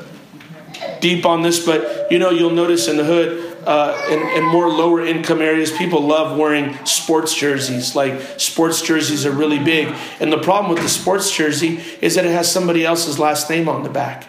deep 1.01 1.27
on 1.27 1.43
this, 1.43 1.65
but 1.65 2.11
you 2.11 2.19
know, 2.19 2.31
you'll 2.31 2.51
notice 2.51 2.89
in 2.89 2.97
the 2.97 3.05
hood, 3.05 3.59
uh, 3.67 4.07
in, 4.11 4.43
in, 4.43 4.45
more 4.51 4.71
lower 4.71 5.05
income 5.05 5.43
areas, 5.43 5.71
people 5.71 6.01
love 6.01 6.39
wearing 6.39 6.75
sports 6.87 7.35
jerseys. 7.35 7.95
Like 7.95 8.41
sports 8.41 8.81
jerseys 8.81 9.27
are 9.27 9.33
really 9.33 9.59
big. 9.59 9.95
And 10.19 10.33
the 10.33 10.41
problem 10.41 10.73
with 10.73 10.83
the 10.83 10.89
sports 10.89 11.31
jersey 11.31 11.81
is 12.01 12.15
that 12.15 12.25
it 12.25 12.33
has 12.33 12.51
somebody 12.51 12.87
else's 12.87 13.19
last 13.19 13.51
name 13.51 13.69
on 13.69 13.83
the 13.83 13.91
back. 13.91 14.27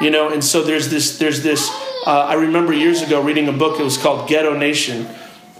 You 0.00 0.10
know, 0.10 0.30
and 0.30 0.42
so 0.42 0.62
there's 0.62 0.88
this, 0.88 1.18
there's 1.18 1.44
this 1.44 1.70
uh, 2.06 2.26
I 2.28 2.34
remember 2.34 2.72
years 2.72 3.00
ago 3.00 3.22
reading 3.22 3.48
a 3.48 3.52
book, 3.52 3.80
it 3.80 3.82
was 3.82 3.96
called 3.96 4.28
Ghetto 4.28 4.56
Nation. 4.56 5.08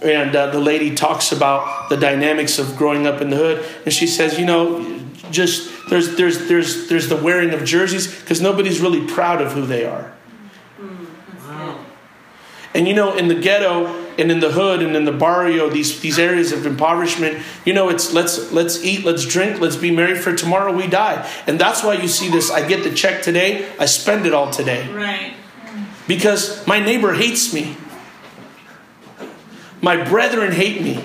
And 0.01 0.35
uh, 0.35 0.51
the 0.51 0.59
lady 0.59 0.93
talks 0.93 1.31
about 1.31 1.89
the 1.89 1.97
dynamics 1.97 2.59
of 2.59 2.75
growing 2.75 3.07
up 3.07 3.21
in 3.21 3.29
the 3.29 3.37
hood. 3.37 3.65
And 3.85 3.93
she 3.93 4.05
says, 4.05 4.37
you 4.37 4.45
know, 4.45 4.99
just 5.31 5.71
there's, 5.89 6.15
there's, 6.15 6.47
there's, 6.47 6.87
there's 6.87 7.09
the 7.09 7.15
wearing 7.15 7.51
of 7.51 7.63
jerseys 7.63 8.13
because 8.19 8.41
nobody's 8.41 8.79
really 8.79 9.07
proud 9.07 9.41
of 9.41 9.53
who 9.53 9.65
they 9.65 9.85
are. 9.85 10.13
And 12.75 12.89
you 12.89 12.93
know, 12.93 13.15
in 13.15 13.29
the 13.29 13.35
ghetto 13.35 13.87
and 14.17 14.29
in 14.29 14.41
the 14.41 14.51
hood 14.51 14.83
and 14.83 14.97
in 14.97 15.05
the 15.05 15.13
barrio, 15.13 15.69
these, 15.69 16.01
these 16.01 16.19
areas 16.19 16.51
of 16.51 16.65
impoverishment, 16.65 17.41
you 17.63 17.73
know, 17.73 17.87
it's 17.87 18.11
let's 18.11 18.51
let's 18.51 18.83
eat, 18.83 19.05
let's 19.05 19.25
drink, 19.25 19.61
let's 19.61 19.77
be 19.77 19.91
merry 19.91 20.15
for 20.15 20.35
tomorrow 20.35 20.75
we 20.75 20.85
die. 20.85 21.25
And 21.47 21.57
that's 21.57 21.85
why 21.85 21.93
you 21.93 22.09
see 22.09 22.29
this. 22.29 22.51
I 22.51 22.67
get 22.67 22.83
the 22.83 22.93
check 22.93 23.21
today, 23.21 23.71
I 23.79 23.85
spend 23.85 24.25
it 24.25 24.33
all 24.33 24.51
today. 24.51 24.93
Right 24.93 25.35
because 26.07 26.65
my 26.67 26.79
neighbor 26.79 27.13
hates 27.13 27.53
me. 27.53 27.75
My 29.81 30.03
brethren 30.03 30.51
hate 30.51 30.81
me. 30.81 31.03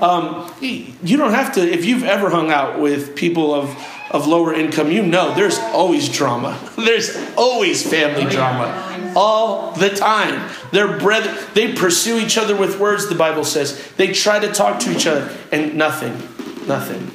Um, 0.00 0.52
you 0.60 1.16
don't 1.16 1.32
have 1.32 1.54
to, 1.54 1.60
if 1.60 1.84
you've 1.84 2.04
ever 2.04 2.30
hung 2.30 2.50
out 2.50 2.78
with 2.80 3.16
people 3.16 3.52
of, 3.52 3.76
of 4.10 4.26
lower 4.26 4.54
income, 4.54 4.92
you 4.92 5.02
know 5.02 5.34
there's 5.34 5.58
always 5.58 6.08
drama. 6.08 6.58
There's 6.76 7.16
always 7.36 7.88
family 7.88 8.30
drama. 8.30 9.12
All 9.16 9.72
the 9.72 9.90
time. 9.90 10.48
Their 10.70 10.98
brethren, 10.98 11.36
they 11.54 11.72
pursue 11.72 12.18
each 12.18 12.38
other 12.38 12.56
with 12.56 12.78
words, 12.78 13.08
the 13.08 13.14
Bible 13.14 13.44
says. 13.44 13.92
They 13.96 14.12
try 14.12 14.38
to 14.38 14.52
talk 14.52 14.80
to 14.80 14.92
each 14.92 15.06
other, 15.06 15.36
and 15.50 15.74
nothing. 15.74 16.12
Nothing. 16.68 17.10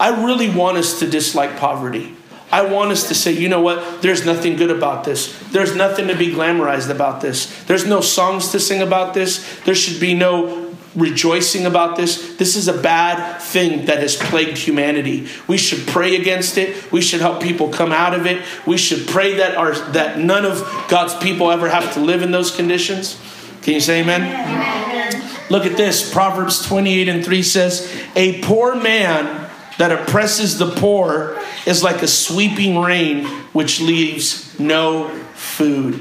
I 0.00 0.24
really 0.24 0.48
want 0.48 0.78
us 0.78 0.98
to 1.00 1.08
dislike 1.08 1.58
poverty. 1.58 2.16
I 2.50 2.62
want 2.62 2.92
us 2.92 3.08
to 3.08 3.14
say, 3.14 3.32
you 3.32 3.48
know 3.48 3.60
what? 3.60 4.00
There's 4.00 4.24
nothing 4.24 4.56
good 4.56 4.70
about 4.70 5.04
this. 5.04 5.38
There's 5.50 5.76
nothing 5.76 6.08
to 6.08 6.16
be 6.16 6.28
glamorized 6.28 6.90
about 6.90 7.20
this. 7.20 7.64
There's 7.64 7.86
no 7.86 8.00
songs 8.00 8.50
to 8.52 8.60
sing 8.60 8.80
about 8.80 9.14
this. 9.14 9.60
There 9.60 9.74
should 9.74 10.00
be 10.00 10.14
no 10.14 10.68
rejoicing 10.94 11.66
about 11.66 11.96
this. 11.96 12.36
This 12.36 12.56
is 12.56 12.68
a 12.68 12.76
bad 12.76 13.40
thing 13.40 13.86
that 13.86 13.98
has 13.98 14.16
plagued 14.16 14.58
humanity. 14.58 15.28
We 15.46 15.58
should 15.58 15.86
pray 15.86 16.16
against 16.16 16.58
it. 16.58 16.90
We 16.90 17.00
should 17.00 17.20
help 17.20 17.42
people 17.42 17.68
come 17.68 17.92
out 17.92 18.14
of 18.14 18.26
it. 18.26 18.42
We 18.66 18.76
should 18.76 19.06
pray 19.06 19.36
that 19.36 19.56
our 19.56 19.74
that 19.92 20.18
none 20.18 20.44
of 20.44 20.60
God's 20.88 21.14
people 21.16 21.50
ever 21.50 21.68
have 21.68 21.94
to 21.94 22.00
live 22.00 22.22
in 22.22 22.30
those 22.30 22.54
conditions. 22.54 23.20
Can 23.62 23.74
you 23.74 23.80
say 23.80 24.00
amen? 24.00 24.22
amen. 24.22 25.30
Look 25.50 25.66
at 25.66 25.76
this. 25.76 26.12
Proverbs 26.12 26.66
28 26.66 27.08
and 27.08 27.24
3 27.24 27.42
says, 27.42 27.90
"A 28.16 28.40
poor 28.40 28.74
man 28.74 29.47
that 29.78 29.92
oppresses 29.92 30.58
the 30.58 30.70
poor 30.72 31.40
is 31.66 31.82
like 31.82 32.02
a 32.02 32.08
sweeping 32.08 32.78
rain 32.78 33.24
which 33.52 33.80
leaves 33.80 34.58
no 34.58 35.08
food. 35.34 35.94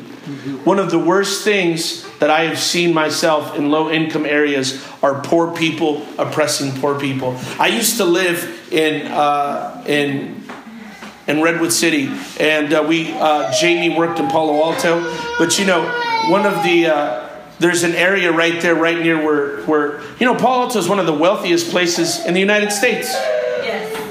One 0.65 0.79
of 0.79 0.91
the 0.91 0.99
worst 0.99 1.43
things 1.43 2.05
that 2.19 2.29
I 2.29 2.45
have 2.45 2.59
seen 2.59 2.93
myself 2.93 3.55
in 3.55 3.69
low 3.69 3.89
income 3.89 4.25
areas 4.25 4.85
are 5.01 5.21
poor 5.21 5.55
people 5.55 6.05
oppressing 6.17 6.73
poor 6.81 6.99
people. 6.99 7.39
I 7.59 7.67
used 7.67 7.97
to 7.97 8.05
live 8.05 8.71
in 8.71 9.07
uh, 9.07 9.83
in 9.87 10.43
in 11.27 11.41
Redwood 11.41 11.71
City, 11.71 12.09
and 12.39 12.73
uh, 12.73 12.85
we 12.87 13.13
uh, 13.13 13.53
Jamie 13.53 13.95
worked 13.95 14.19
in 14.19 14.27
Palo 14.27 14.61
Alto. 14.63 15.01
But 15.37 15.59
you 15.59 15.65
know, 15.65 15.83
one 16.29 16.45
of 16.45 16.61
the 16.63 16.87
uh, 16.87 17.29
there's 17.59 17.83
an 17.83 17.95
area 17.95 18.31
right 18.31 18.61
there, 18.61 18.75
right 18.75 18.99
near 18.99 19.23
where 19.23 19.61
where 19.63 20.01
you 20.19 20.25
know 20.25 20.35
Palo 20.35 20.63
Alto 20.63 20.79
is 20.79 20.89
one 20.89 20.99
of 20.99 21.05
the 21.05 21.13
wealthiest 21.13 21.69
places 21.69 22.25
in 22.25 22.33
the 22.33 22.41
United 22.41 22.71
States. 22.71 23.15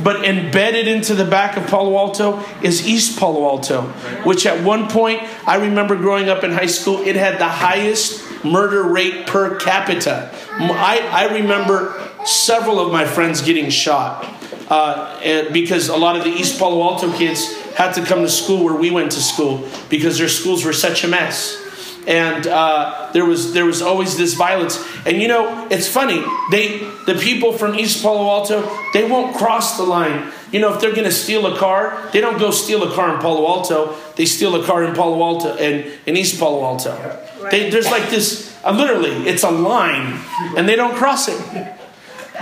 But 0.07 0.25
embedded 0.25 0.87
into 0.87 1.17
the 1.17 1.25
back 1.25 1.57
of 1.57 1.67
Palo 1.67 1.99
Alto 1.99 2.41
is 2.63 2.87
East 2.87 3.19
Palo 3.19 3.49
Alto, 3.49 3.83
which 4.23 4.47
at 4.47 4.63
one 4.63 4.89
point, 4.89 5.21
I 5.49 5.57
remember 5.57 5.97
growing 5.97 6.29
up 6.29 6.45
in 6.45 6.53
high 6.53 6.67
school, 6.67 7.01
it 7.01 7.17
had 7.17 7.41
the 7.41 7.49
highest 7.49 8.45
murder 8.45 8.85
rate 8.85 9.27
per 9.27 9.57
capita. 9.57 10.31
I, 10.61 11.01
I 11.11 11.35
remember 11.35 12.09
several 12.25 12.79
of 12.79 12.93
my 12.93 13.05
friends 13.05 13.43
getting 13.43 13.69
shot 13.69 14.25
uh, 14.71 15.51
because 15.53 15.89
a 15.89 15.97
lot 15.97 16.15
of 16.15 16.23
the 16.23 16.31
East 16.31 16.57
Palo 16.57 16.85
Alto 16.85 17.13
kids 17.19 17.61
had 17.73 17.91
to 17.95 18.05
come 18.05 18.21
to 18.21 18.29
school 18.29 18.65
where 18.65 18.77
we 18.77 18.93
went 18.93 19.11
to 19.11 19.21
school 19.21 19.69
because 19.91 20.19
their 20.19 20.29
schools 20.29 20.65
were 20.65 20.73
such 20.73 21.03
a 21.03 21.09
mess 21.09 21.66
and 22.07 22.47
uh, 22.47 23.11
there 23.13 23.25
was 23.25 23.53
there 23.53 23.65
was 23.65 23.83
always 23.83 24.17
this 24.17 24.35
violence. 24.35 24.83
And 25.05 25.21
you 25.21 25.29
know, 25.29 25.67
it's 25.71 25.89
funny. 25.89 26.25
They 26.51 26.79
the 27.07 27.19
people 27.21 27.53
from 27.53 27.75
East 27.75 28.03
Palo 28.03 28.29
Alto 28.29 28.69
they 28.93 29.09
won't 29.09 29.37
cross 29.37 29.77
the 29.77 29.83
line. 29.83 30.33
You 30.53 30.61
know, 30.61 30.73
if 30.73 30.81
they're 30.81 30.93
going 30.93 31.05
to 31.05 31.13
steal 31.13 31.45
a 31.47 31.59
car, 31.59 32.09
they 32.13 32.21
don't 32.21 32.39
go 32.39 32.51
steal 32.51 32.83
a 32.91 32.95
car 32.95 33.15
in 33.15 33.21
Palo 33.21 33.47
Alto. 33.47 33.97
They 34.15 34.25
steal 34.25 34.55
a 34.55 34.65
car 34.65 34.85
in 34.85 34.95
Palo 34.95 35.23
Alto 35.23 35.55
and 35.57 35.91
in 36.07 36.17
East 36.17 36.39
Palo 36.39 36.65
Alto. 36.65 36.97
Right. 37.41 37.51
They, 37.51 37.71
there's 37.71 37.91
like 37.91 38.09
this. 38.09 38.57
Uh, 38.65 38.73
literally, 38.73 39.29
it's 39.29 39.43
a 39.43 39.51
line, 39.51 40.19
and 40.57 40.69
they 40.69 40.77
don't 40.77 40.95
cross 40.95 41.29
it. 41.29 41.75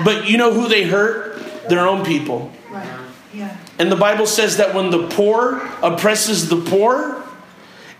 But 0.04 0.28
you 0.28 0.38
know 0.38 0.52
who 0.52 0.68
they 0.68 0.84
hurt? 0.84 1.42
Their 1.68 1.86
own 1.86 2.04
people. 2.04 2.52
Right. 2.70 2.86
Yeah. 3.32 3.56
And 3.78 3.90
the 3.90 3.96
Bible 3.96 4.26
says 4.26 4.58
that 4.58 4.74
when 4.74 4.90
the 4.90 5.08
poor 5.08 5.66
oppresses 5.82 6.48
the 6.48 6.60
poor, 6.60 7.23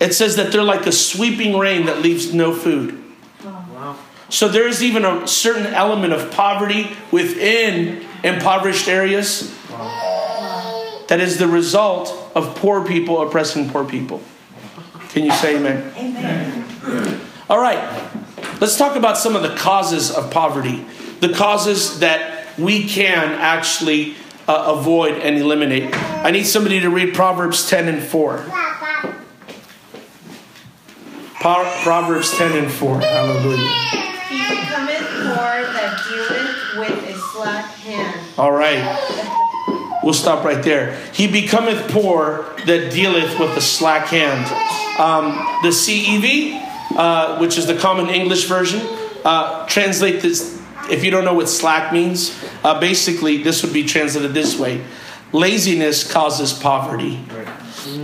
it 0.05 0.15
says 0.15 0.37
that 0.37 0.53
they're 0.53 0.63
like 0.63 0.87
a 0.87 0.93
sweeping 0.93 1.57
rain 1.57 1.87
that 1.87 2.01
leaves 2.01 2.35
no 2.35 2.55
food. 2.55 3.03
Wow. 3.43 3.97
So 4.29 4.49
there 4.49 4.69
is 4.69 4.83
even 4.83 5.05
a 5.05 5.27
certain 5.27 5.67
element 5.67 6.13
of 6.13 6.31
poverty 6.31 6.91
within 7.11 8.05
impoverished 8.23 8.87
areas 8.87 9.55
that 11.09 11.21
is 11.21 11.39
the 11.39 11.49
result 11.49 12.33
of 12.35 12.55
poor 12.57 12.87
people 12.87 13.27
oppressing 13.27 13.71
poor 13.71 13.85
people. 13.85 14.21
Can 15.11 15.25
you 15.25 15.33
say 15.33 15.57
amen? 15.57 15.93
Amen. 15.97 17.21
All 17.49 17.61
right. 17.61 17.79
Let's 18.61 18.77
talk 18.77 18.97
about 18.97 19.17
some 19.17 19.37
of 19.37 19.43
the 19.43 19.55
causes 19.57 20.11
of 20.11 20.31
poverty. 20.31 20.85
The 21.21 21.33
causes 21.33 22.01
that 22.01 22.59
we 22.59 22.89
can 22.89 23.33
actually 23.33 24.17
uh, 24.47 24.75
avoid 24.79 25.15
and 25.15 25.37
eliminate. 25.37 25.95
I 25.95 26.31
need 26.31 26.45
somebody 26.45 26.81
to 26.81 26.91
read 26.91 27.15
Proverbs 27.15 27.69
10 27.69 27.89
and 27.89 28.03
4. 28.03 28.45
Proverbs 31.45 32.35
10 32.39 32.57
and 32.57 32.73
4. 32.73 33.01
Hallelujah. 33.03 33.59
He 34.29 34.39
cometh 34.65 34.99
poor 35.11 35.63
that 35.75 36.01
dealeth 36.09 36.79
with 36.79 37.15
a 37.15 37.19
slack 37.19 37.67
hand. 37.67 38.21
All 38.39 38.51
right. 38.51 40.01
We'll 40.03 40.15
stop 40.15 40.43
right 40.43 40.65
there. 40.65 40.97
He 41.13 41.31
becometh 41.31 41.91
poor 41.91 42.55
that 42.65 42.91
dealeth 42.93 43.39
with 43.39 43.55
a 43.59 43.61
slack 43.61 44.07
hand. 44.07 44.47
Um, 44.99 45.35
the 45.63 45.69
CEV, 45.69 46.97
uh, 46.97 47.37
which 47.39 47.59
is 47.59 47.67
the 47.67 47.77
Common 47.77 48.09
English 48.09 48.47
Version, 48.47 48.81
uh, 49.27 49.67
translate 49.67 50.23
this. 50.23 50.59
If 50.91 51.05
you 51.05 51.11
don't 51.11 51.27
know 51.27 51.35
what 51.35 51.51
slack 51.51 51.93
means, 51.93 52.43
uh, 52.63 52.81
basically 52.81 53.43
this 53.43 53.63
would 53.63 53.75
be 53.75 53.85
translated 53.85 54.33
this 54.33 54.59
way: 54.59 54.83
laziness 55.33 56.11
causes 56.11 56.55
poverty. 56.55 57.23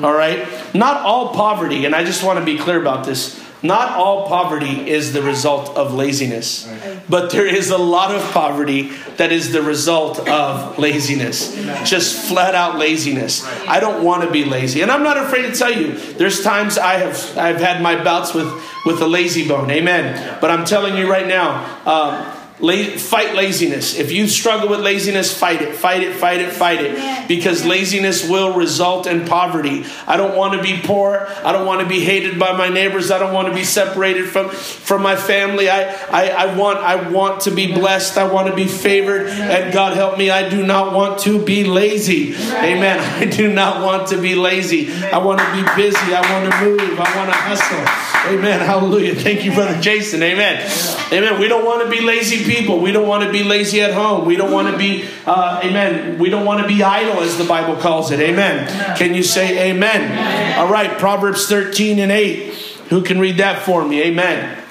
All 0.02 0.12
right? 0.12 0.46
Not 0.74 1.02
all 1.02 1.34
poverty, 1.34 1.84
and 1.84 1.94
I 1.94 2.04
just 2.04 2.22
want 2.24 2.38
to 2.38 2.44
be 2.44 2.58
clear 2.58 2.80
about 2.80 3.04
this. 3.04 3.38
Not 3.62 3.92
all 3.92 4.26
poverty 4.26 4.88
is 4.88 5.12
the 5.12 5.20
result 5.20 5.76
of 5.76 5.92
laziness. 5.92 6.66
but 7.10 7.30
there 7.30 7.44
is 7.46 7.68
a 7.70 7.76
lot 7.76 8.14
of 8.14 8.22
poverty 8.32 8.90
that 9.18 9.32
is 9.32 9.52
the 9.52 9.60
result 9.60 10.26
of 10.28 10.78
laziness. 10.78 11.54
Just 11.84 12.26
flat 12.28 12.54
out 12.54 12.78
laziness. 12.78 13.44
I 13.68 13.78
don't 13.80 14.02
want 14.02 14.22
to 14.22 14.30
be 14.30 14.46
lazy. 14.46 14.80
And 14.80 14.90
I'm 14.90 15.02
not 15.02 15.18
afraid 15.18 15.42
to 15.42 15.52
tell 15.52 15.70
you, 15.72 15.92
there's 16.14 16.42
times 16.42 16.78
I 16.78 16.94
have 16.94 17.36
I've 17.36 17.60
had 17.60 17.82
my 17.82 18.02
bouts 18.02 18.32
with, 18.32 18.50
with 18.86 19.02
a 19.02 19.06
lazy 19.06 19.46
bone. 19.46 19.70
Amen. 19.70 20.38
But 20.40 20.50
I'm 20.50 20.64
telling 20.64 20.96
you 20.96 21.10
right 21.10 21.26
now, 21.26 21.66
um, 21.84 22.39
La- 22.60 22.96
fight 22.98 23.34
laziness. 23.34 23.98
If 23.98 24.12
you 24.12 24.28
struggle 24.28 24.68
with 24.68 24.80
laziness, 24.80 25.36
fight 25.36 25.62
it, 25.62 25.74
fight 25.74 26.02
it, 26.02 26.14
fight 26.14 26.40
it, 26.40 26.52
fight 26.52 26.80
it. 26.80 27.28
Because 27.28 27.64
laziness 27.64 28.28
will 28.28 28.54
result 28.54 29.06
in 29.06 29.24
poverty. 29.24 29.84
I 30.06 30.16
don't 30.16 30.36
want 30.36 30.54
to 30.54 30.62
be 30.62 30.80
poor. 30.82 31.26
I 31.42 31.52
don't 31.52 31.66
want 31.66 31.80
to 31.80 31.86
be 31.86 32.00
hated 32.00 32.38
by 32.38 32.52
my 32.56 32.68
neighbors. 32.68 33.10
I 33.10 33.18
don't 33.18 33.32
want 33.32 33.48
to 33.48 33.54
be 33.54 33.64
separated 33.64 34.28
from, 34.28 34.50
from 34.50 35.02
my 35.02 35.16
family. 35.16 35.70
I, 35.70 35.92
I, 36.10 36.28
I, 36.28 36.56
want, 36.56 36.78
I 36.78 37.08
want 37.08 37.42
to 37.42 37.50
be 37.50 37.72
blessed. 37.72 38.18
I 38.18 38.30
want 38.30 38.48
to 38.48 38.54
be 38.54 38.66
favored. 38.66 39.28
And 39.28 39.72
God 39.72 39.96
help 39.96 40.18
me, 40.18 40.30
I 40.30 40.48
do 40.48 40.66
not 40.66 40.92
want 40.92 41.20
to 41.20 41.42
be 41.42 41.64
lazy. 41.64 42.34
Amen. 42.34 42.98
I 43.00 43.24
do 43.24 43.52
not 43.52 43.82
want 43.84 44.08
to 44.08 44.20
be 44.20 44.34
lazy. 44.34 44.92
I 44.92 45.18
want 45.18 45.40
to 45.40 45.50
be 45.52 45.62
busy. 45.76 46.14
I 46.14 46.20
want 46.32 46.52
to 46.52 46.64
move. 46.64 47.00
I 47.00 47.16
want 47.16 47.30
to 47.30 47.36
hustle. 47.36 48.09
Amen. 48.26 48.60
Hallelujah. 48.60 49.14
Thank 49.14 49.44
you, 49.44 49.52
Brother 49.52 49.80
Jason. 49.80 50.22
Amen. 50.22 50.70
Amen. 51.10 51.40
We 51.40 51.48
don't 51.48 51.64
want 51.64 51.82
to 51.82 51.90
be 51.90 52.02
lazy 52.02 52.44
people. 52.44 52.80
We 52.80 52.92
don't 52.92 53.08
want 53.08 53.24
to 53.24 53.32
be 53.32 53.42
lazy 53.42 53.80
at 53.80 53.94
home. 53.94 54.26
We 54.26 54.36
don't 54.36 54.52
want 54.52 54.70
to 54.70 54.76
be, 54.76 55.08
uh, 55.26 55.62
amen. 55.64 56.18
We 56.18 56.28
don't 56.28 56.44
want 56.44 56.60
to 56.60 56.68
be 56.68 56.82
idle, 56.82 57.22
as 57.22 57.38
the 57.38 57.44
Bible 57.44 57.76
calls 57.76 58.10
it. 58.10 58.20
Amen. 58.20 58.96
Can 58.96 59.14
you 59.14 59.22
say 59.22 59.70
amen? 59.70 60.02
amen? 60.02 60.58
All 60.58 60.70
right, 60.70 60.98
Proverbs 60.98 61.46
13 61.46 61.98
and 61.98 62.12
8. 62.12 62.52
Who 62.90 63.02
can 63.02 63.20
read 63.20 63.38
that 63.38 63.62
for 63.62 63.84
me? 63.86 64.02
Amen. 64.02 64.62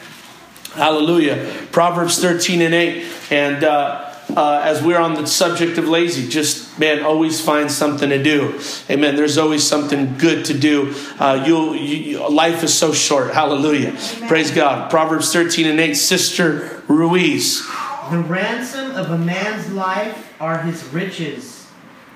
Hallelujah. 0.74 1.52
Proverbs 1.72 2.22
13 2.22 2.62
and 2.62 2.74
8. 2.74 3.06
And, 3.32 3.64
uh, 3.64 4.09
uh, 4.36 4.62
as 4.64 4.84
we're 4.84 5.00
on 5.00 5.16
the 5.16 5.26
subject 5.26 5.78
of 5.78 5.88
lazy, 5.88 6.28
just 6.28 6.78
man, 6.80 7.04
always 7.04 7.42
find 7.42 7.72
something 7.72 8.10
to 8.10 8.22
do. 8.22 8.60
Amen. 8.90 9.16
There's 9.16 9.38
always 9.38 9.68
something 9.68 10.18
good 10.18 10.46
to 10.46 10.58
do. 10.58 10.94
Uh, 11.20 11.44
you'll, 11.46 11.76
you, 11.76 12.30
life 12.30 12.64
is 12.64 12.74
so 12.74 12.94
short. 12.94 13.34
Hallelujah. 13.34 13.90
Amen. 13.90 14.28
Praise 14.28 14.52
God. 14.52 14.90
Proverbs 14.90 15.34
13 15.34 15.66
and 15.68 15.80
8, 15.80 15.94
Sister 15.96 16.84
Ruiz. 16.88 17.66
The 18.12 18.20
ransom 18.20 18.92
of 18.92 19.12
a 19.12 19.18
man's 19.18 19.72
life 19.72 20.34
are 20.42 20.60
his 20.60 20.84
riches, 20.86 21.68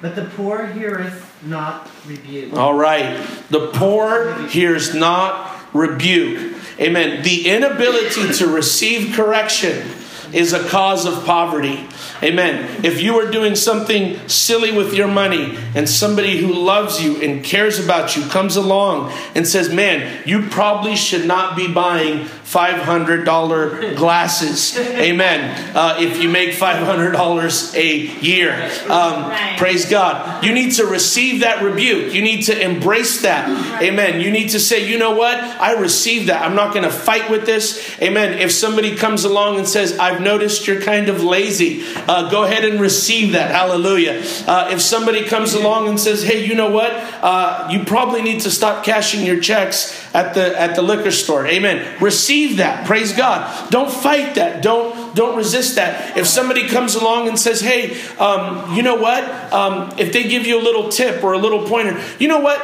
but 0.02 0.16
the 0.16 0.26
poor 0.26 0.68
heareth 0.68 1.30
not 1.46 1.90
rebuke. 2.06 2.54
All 2.54 2.74
right. 2.74 3.18
The 3.50 3.68
poor 3.74 4.34
hears 4.48 4.94
not 4.94 5.60
rebuke. 5.74 6.56
Amen. 6.80 7.24
The 7.24 7.50
inability 7.50 8.34
to 8.34 8.48
receive 8.48 9.16
correction 9.16 9.88
is 10.34 10.54
a 10.54 10.68
cause 10.68 11.06
of 11.06 11.26
poverty. 11.26 11.88
Amen. 12.22 12.84
If 12.84 13.02
you 13.02 13.20
are 13.20 13.30
doing 13.30 13.56
something 13.56 14.28
silly 14.28 14.72
with 14.72 14.94
your 14.94 15.08
money 15.08 15.58
and 15.76 15.88
somebody 15.88 16.38
who 16.38 16.54
loves 16.54 17.02
you 17.02 17.22
and 17.22 17.44
cares 17.44 17.84
about 17.84 18.16
you 18.16 18.26
comes 18.28 18.56
along 18.56 19.12
and 19.36 19.48
says, 19.48 19.72
Man, 19.72 20.24
you 20.26 20.48
probably 20.48 20.96
should 20.96 21.26
not 21.26 21.56
be 21.56 21.72
buying 21.72 22.26
$500 22.54 23.96
glasses. 23.96 24.78
Amen. 24.78 25.76
Uh, 25.76 25.98
if 26.00 26.22
you 26.22 26.30
make 26.30 26.52
$500 26.52 27.76
a 27.76 27.98
year. 28.22 28.54
Um, 28.84 29.30
right. 29.30 29.56
Praise 29.58 29.90
God. 29.90 30.44
You 30.44 30.54
need 30.54 30.74
to 30.74 30.86
receive 30.86 31.42
that 31.42 31.64
rebuke. 31.64 32.14
You 32.14 32.22
need 32.22 32.44
to 32.44 32.62
embrace 32.62 33.22
that. 33.24 33.82
Amen. 33.82 34.22
You 34.22 34.30
need 34.30 34.50
to 34.50 34.60
say, 34.60 34.88
you 34.88 35.00
know 35.00 35.16
what? 35.16 35.38
I 35.38 35.74
received 35.74 36.30
that. 36.30 36.44
I'm 36.44 36.56
not 36.56 36.74
going 36.74 36.84
to 36.84 36.92
fight 36.92 37.30
with 37.30 37.46
this. 37.46 38.00
Amen. 38.02 38.38
If 38.38 38.52
somebody 38.52 38.96
comes 38.96 39.24
along 39.24 39.58
and 39.58 39.68
says, 39.68 39.98
I've 39.98 40.22
noticed 40.22 40.68
you're 40.68 40.82
kind 40.82 41.10
of 41.10 41.24
lazy, 41.24 41.84
uh, 42.08 42.30
go 42.30 42.44
ahead 42.44 42.66
and 42.66 42.80
receive 42.80 43.32
that. 43.32 43.50
Hallelujah. 43.52 44.24
Uh, 44.46 44.70
if 44.72 44.82
somebody 44.82 45.24
comes 45.24 45.54
along 45.54 45.88
and 45.88 46.00
says, 46.00 46.24
hey, 46.24 46.46
you 46.46 46.54
know 46.54 46.70
what? 46.70 46.92
Uh, 46.92 47.68
you 47.72 47.84
probably 47.84 48.22
need 48.22 48.42
to 48.42 48.52
stop 48.52 48.84
cashing 48.84 49.26
your 49.26 49.40
checks 49.40 50.04
at 50.14 50.34
the, 50.36 50.60
at 50.60 50.76
the 50.76 50.82
liquor 50.82 51.12
store. 51.12 51.48
Amen. 51.48 52.00
Receive 52.02 52.43
receive 52.44 52.58
that. 52.58 52.86
Praise 52.86 53.14
God. 53.14 53.72
Don't 53.72 53.92
fight 53.92 54.36
that. 54.36 54.62
Don't 54.62 55.16
don't 55.16 55.38
resist 55.38 55.76
that. 55.76 56.18
If 56.18 56.28
somebody 56.28 56.68
comes 56.68 56.96
along 56.96 57.28
and 57.28 57.40
says, 57.40 57.62
"Hey, 57.62 58.00
um, 58.18 58.76
you 58.76 58.84
know 58.84 58.96
what? 58.96 59.24
Um, 59.54 59.94
if 59.98 60.12
they 60.14 60.24
give 60.24 60.46
you 60.46 60.60
a 60.60 60.64
little 60.64 60.90
tip 60.90 61.24
or 61.24 61.34
a 61.34 61.38
little 61.38 61.68
pointer, 61.68 62.00
you 62.20 62.28
know 62.28 62.40
what? 62.40 62.60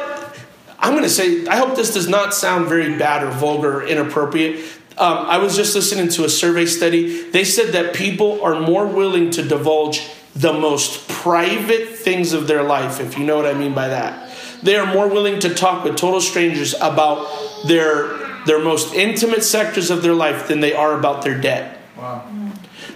I'm 0.78 0.92
going 0.92 1.04
to 1.04 1.10
say. 1.10 1.46
I 1.46 1.56
hope 1.56 1.76
this 1.76 1.94
does 1.94 2.08
not 2.08 2.34
sound 2.34 2.68
very 2.68 2.96
bad 2.96 3.22
or 3.22 3.30
vulgar 3.30 3.80
or 3.80 3.86
inappropriate. 3.86 4.64
Um, 4.96 5.18
I 5.26 5.38
was 5.38 5.56
just 5.56 5.74
listening 5.74 6.08
to 6.10 6.24
a 6.24 6.28
survey 6.28 6.66
study. 6.66 7.30
They 7.30 7.44
said 7.44 7.72
that 7.72 7.94
people 7.94 8.42
are 8.42 8.60
more 8.60 8.86
willing 8.86 9.30
to 9.32 9.42
divulge 9.42 10.06
the 10.34 10.52
most 10.52 11.08
private 11.08 11.88
things 11.88 12.32
of 12.32 12.46
their 12.46 12.62
life, 12.62 13.00
if 13.00 13.18
you 13.18 13.24
know 13.24 13.36
what 13.36 13.46
I 13.46 13.54
mean 13.54 13.74
by 13.74 13.88
that. 13.88 14.30
They 14.62 14.76
are 14.76 14.86
more 14.86 15.08
willing 15.08 15.40
to 15.40 15.54
talk 15.54 15.84
with 15.84 15.96
total 15.96 16.20
strangers 16.20 16.74
about 16.74 17.26
their 17.66 18.19
their 18.46 18.58
most 18.58 18.94
intimate 18.94 19.44
sectors 19.44 19.90
of 19.90 20.02
their 20.02 20.14
life 20.14 20.48
than 20.48 20.60
they 20.60 20.72
are 20.72 20.98
about 20.98 21.22
their 21.22 21.38
debt. 21.38 21.78
Wow. 21.96 22.24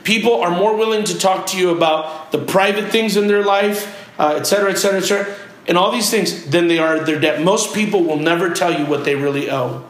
People 0.02 0.40
are 0.42 0.50
more 0.50 0.76
willing 0.76 1.04
to 1.04 1.18
talk 1.18 1.46
to 1.46 1.58
you 1.58 1.70
about 1.70 2.30
the 2.32 2.38
private 2.38 2.90
things 2.90 3.16
in 3.16 3.26
their 3.26 3.44
life, 3.44 4.10
uh, 4.18 4.34
et 4.36 4.44
cetera, 4.44 4.70
et 4.70 4.76
cetera, 4.76 4.98
et 4.98 5.02
cetera, 5.02 5.34
and 5.66 5.78
all 5.78 5.90
these 5.90 6.10
things 6.10 6.46
than 6.46 6.68
they 6.68 6.78
are 6.78 7.00
their 7.00 7.18
debt. 7.18 7.42
Most 7.42 7.74
people 7.74 8.04
will 8.04 8.18
never 8.18 8.50
tell 8.50 8.78
you 8.78 8.86
what 8.86 9.04
they 9.04 9.14
really 9.14 9.50
owe. 9.50 9.84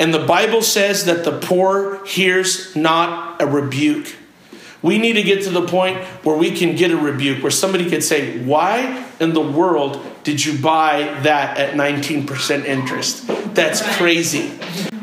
And 0.00 0.14
the 0.14 0.24
Bible 0.24 0.62
says 0.62 1.06
that 1.06 1.24
the 1.24 1.36
poor 1.38 2.04
hears 2.04 2.76
not 2.76 3.42
a 3.42 3.46
rebuke. 3.46 4.14
We 4.82 4.98
need 4.98 5.14
to 5.14 5.22
get 5.22 5.42
to 5.44 5.50
the 5.50 5.66
point 5.66 5.98
where 6.24 6.36
we 6.36 6.52
can 6.52 6.76
get 6.76 6.90
a 6.90 6.96
rebuke, 6.96 7.42
where 7.42 7.50
somebody 7.50 7.90
can 7.90 8.00
say, 8.00 8.38
Why 8.38 9.04
in 9.18 9.32
the 9.32 9.40
world 9.40 10.04
did 10.22 10.44
you 10.44 10.58
buy 10.58 11.18
that 11.22 11.58
at 11.58 11.74
19% 11.74 12.64
interest? 12.64 13.26
That's 13.54 13.82
crazy. 13.96 14.52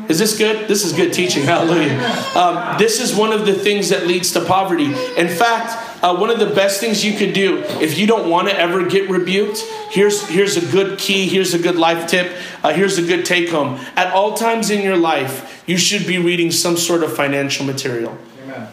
Is 0.08 0.18
this 0.18 0.38
good? 0.38 0.68
This 0.68 0.84
is 0.84 0.92
good 0.92 1.12
teaching. 1.12 1.42
Hallelujah. 1.44 1.98
Um, 2.34 2.78
this 2.78 3.00
is 3.00 3.14
one 3.14 3.32
of 3.32 3.44
the 3.44 3.52
things 3.52 3.88
that 3.88 4.06
leads 4.06 4.32
to 4.32 4.44
poverty. 4.44 4.86
In 5.16 5.28
fact, 5.28 6.04
uh, 6.04 6.16
one 6.16 6.30
of 6.30 6.38
the 6.38 6.46
best 6.46 6.80
things 6.80 7.04
you 7.04 7.18
could 7.18 7.32
do 7.32 7.58
if 7.80 7.98
you 7.98 8.06
don't 8.06 8.30
want 8.30 8.48
to 8.48 8.58
ever 8.58 8.86
get 8.86 9.10
rebuked, 9.10 9.58
here's, 9.90 10.26
here's 10.28 10.56
a 10.56 10.72
good 10.72 10.98
key, 10.98 11.28
here's 11.28 11.54
a 11.54 11.58
good 11.58 11.76
life 11.76 12.08
tip, 12.08 12.32
uh, 12.62 12.72
here's 12.72 12.98
a 12.98 13.02
good 13.02 13.24
take 13.24 13.50
home. 13.50 13.80
At 13.96 14.12
all 14.12 14.34
times 14.34 14.70
in 14.70 14.82
your 14.82 14.96
life, 14.96 15.64
you 15.66 15.76
should 15.76 16.06
be 16.06 16.18
reading 16.18 16.52
some 16.52 16.76
sort 16.76 17.02
of 17.02 17.14
financial 17.16 17.66
material. 17.66 18.16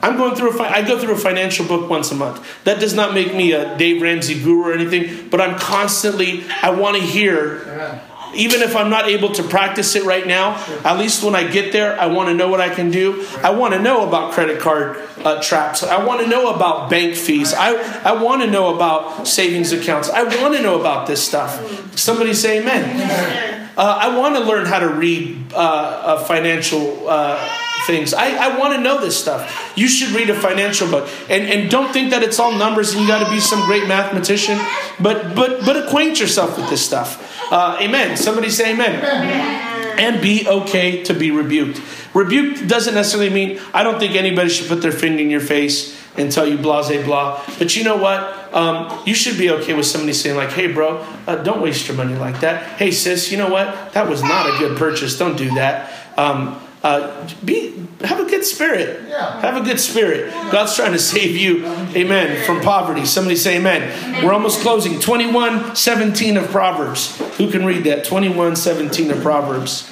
I'm 0.02 0.18
going 0.18 0.36
through 0.36 0.52
a 0.52 0.54
fi- 0.54 0.70
I 0.74 0.82
go 0.82 1.00
through 1.00 1.14
a 1.14 1.18
financial 1.18 1.66
book 1.66 1.90
once 1.90 2.12
a 2.12 2.16
month. 2.16 2.46
That 2.64 2.80
does 2.80 2.94
not 2.94 3.14
make 3.14 3.34
me 3.34 3.54
a 3.54 3.78
Dave 3.78 4.02
Ramsey 4.02 4.42
guru 4.42 4.70
or 4.70 4.74
anything, 4.74 5.30
but 5.30 5.42
I'm 5.42 5.58
constantly 5.58 6.44
I 6.62 6.72
want 6.72 6.98
to 6.98 7.04
hear 7.04 8.02
even 8.36 8.62
if 8.62 8.76
I'm 8.76 8.90
not 8.90 9.08
able 9.08 9.32
to 9.34 9.44
practice 9.44 9.96
it 9.96 10.06
right 10.06 10.26
now, 10.26 10.56
at 10.84 10.98
least 10.98 11.24
when 11.24 11.36
I 11.36 11.48
get 11.48 11.72
there, 11.72 12.00
I 12.00 12.08
want 12.08 12.30
to 12.30 12.34
know 12.34 12.48
what 12.48 12.60
I 12.62 12.74
can 12.74 12.90
do. 12.90 13.26
I 13.44 13.52
want 13.52 13.76
to 13.76 13.80
know 13.80 14.08
about 14.08 14.34
credit 14.34 14.60
card 14.60 14.98
uh, 15.24 15.40
traps. 15.42 15.84
I 15.84 16.04
want 16.04 16.22
to 16.22 16.28
know 16.28 16.54
about 16.54 16.90
bank 16.90 17.16
fees. 17.16 17.54
I, 17.54 17.76
I 18.02 18.22
want 18.22 18.42
to 18.42 18.50
know 18.50 18.74
about 18.74 19.28
savings 19.28 19.72
accounts. 19.72 20.10
I 20.10 20.24
want 20.42 20.56
to 20.56 20.62
know 20.64 20.80
about 20.80 21.06
this 21.06 21.24
stuff. 21.24 21.96
Somebody 21.96 22.34
say 22.34 22.60
amen. 22.60 23.72
Uh, 23.78 24.00
I 24.02 24.18
want 24.18 24.36
to 24.36 24.42
learn 24.42 24.66
how 24.66 24.80
to 24.80 24.90
read 24.90 25.54
uh, 25.54 26.18
a 26.20 26.26
financial 26.26 27.08
uh, 27.08 27.38
things. 27.86 28.14
I, 28.14 28.30
I 28.36 28.58
want 28.58 28.74
to 28.74 28.82
know 28.82 29.00
this 29.00 29.20
stuff. 29.20 29.74
You 29.76 29.88
should 29.88 30.10
read 30.10 30.30
a 30.30 30.36
financial 30.36 30.90
book. 30.90 31.10
And, 31.30 31.44
and 31.44 31.70
don't 31.70 31.92
think 31.92 32.12
that 32.12 32.24
it's 32.24 32.40
all 32.40 32.52
numbers 32.52 32.94
and 32.94 33.02
you 33.02 33.08
got 33.08 33.24
to 33.24 33.30
be 33.30 33.40
some 33.40 33.66
great 33.66 33.88
mathematician, 33.88 34.58
but, 35.00 35.36
but, 35.36 35.66
but 35.66 35.78
acquaint 35.78 36.20
yourself 36.20 36.58
with 36.58 36.70
this 36.70 36.86
stuff. 36.86 37.52
Uh, 37.52 37.78
amen. 37.82 38.18
Somebody 38.18 38.50
say 38.50 38.74
amen. 38.74 39.00
amen. 39.00 40.00
And 40.00 40.22
be 40.22 40.48
okay 40.48 41.04
to 41.04 41.14
be 41.14 41.32
rebuked. 41.32 41.82
Rebuke 42.14 42.68
doesn't 42.68 42.94
necessarily 42.94 43.30
mean, 43.30 43.60
I 43.74 43.84
don't 43.84 44.00
think 44.00 44.16
anybody 44.16 44.50
should 44.50 44.68
put 44.68 44.82
their 44.82 44.92
finger 44.92 45.22
in 45.22 45.30
your 45.30 45.40
face 45.40 46.00
and 46.16 46.32
tell 46.32 46.48
you 46.48 46.58
blase 46.58 47.04
blah. 47.06 47.44
But 47.58 47.76
you 47.76 47.84
know 47.84 47.98
what? 47.98 48.54
Um, 48.54 49.02
you 49.06 49.16
should 49.16 49.38
be 49.38 49.50
okay 49.50 49.74
with 49.74 49.86
somebody 49.86 50.14
saying 50.14 50.38
like, 50.38 50.52
"Hey, 50.52 50.72
bro, 50.72 51.04
uh, 51.26 51.38
don't 51.38 51.62
waste 51.62 51.88
your 51.88 51.98
money 51.98 52.16
like 52.16 52.40
that." 52.42 52.78
Hey, 52.78 52.92
sis, 52.92 53.32
you 53.32 53.38
know 53.38 53.50
what? 53.50 53.94
That 53.94 54.08
was 54.08 54.22
not 54.22 54.48
a 54.48 54.58
good 54.60 54.78
purchase. 54.78 55.18
Don't 55.18 55.36
do 55.36 55.54
that. 55.56 55.92
Um, 56.18 56.62
uh, 56.84 57.30
be 57.44 57.74
have 58.02 58.20
a 58.20 58.30
good 58.30 58.44
spirit. 58.44 59.08
Yeah. 59.08 59.40
Have 59.40 59.56
a 59.56 59.64
good 59.64 59.80
spirit. 59.80 60.30
God's 60.52 60.76
trying 60.76 60.92
to 60.92 61.00
save 61.00 61.38
you, 61.38 61.66
amen, 61.96 62.46
from 62.46 62.60
poverty. 62.60 63.06
Somebody 63.06 63.38
say 63.38 63.58
amen. 63.58 63.84
amen. 63.84 64.26
We're 64.26 64.34
almost 64.34 64.60
closing. 64.60 65.00
21 65.00 65.78
17 65.78 66.36
of 66.36 66.48
Proverbs. 66.50 67.18
Who 67.38 67.50
can 67.50 67.66
read 67.66 67.86
that? 67.86 68.04
21 68.04 68.58
17 68.58 69.12
of 69.12 69.22
Proverbs. 69.22 69.90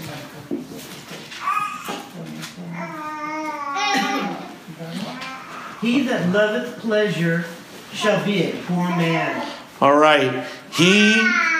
He 5.79 6.01
that 6.01 6.29
loveth 6.29 6.77
pleasure 6.79 7.45
shall 7.93 8.23
be 8.25 8.43
a 8.43 8.51
poor 8.63 8.89
man. 8.89 9.49
All 9.79 9.95
right. 9.95 10.45
He 10.73 11.13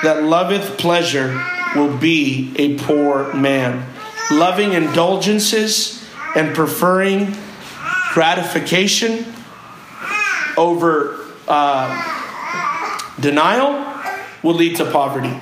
that 0.03 0.23
loveth 0.23 0.77
pleasure 0.77 1.41
will 1.75 1.97
be 1.97 2.53
a 2.57 2.77
poor 2.77 3.33
man 3.33 3.90
loving 4.31 4.73
indulgences 4.73 6.03
and 6.35 6.55
preferring 6.55 7.35
gratification 8.13 9.25
over 10.57 11.19
uh, 11.47 12.99
denial 13.19 13.87
will 14.43 14.55
lead 14.55 14.75
to 14.77 14.89
poverty. 14.91 15.37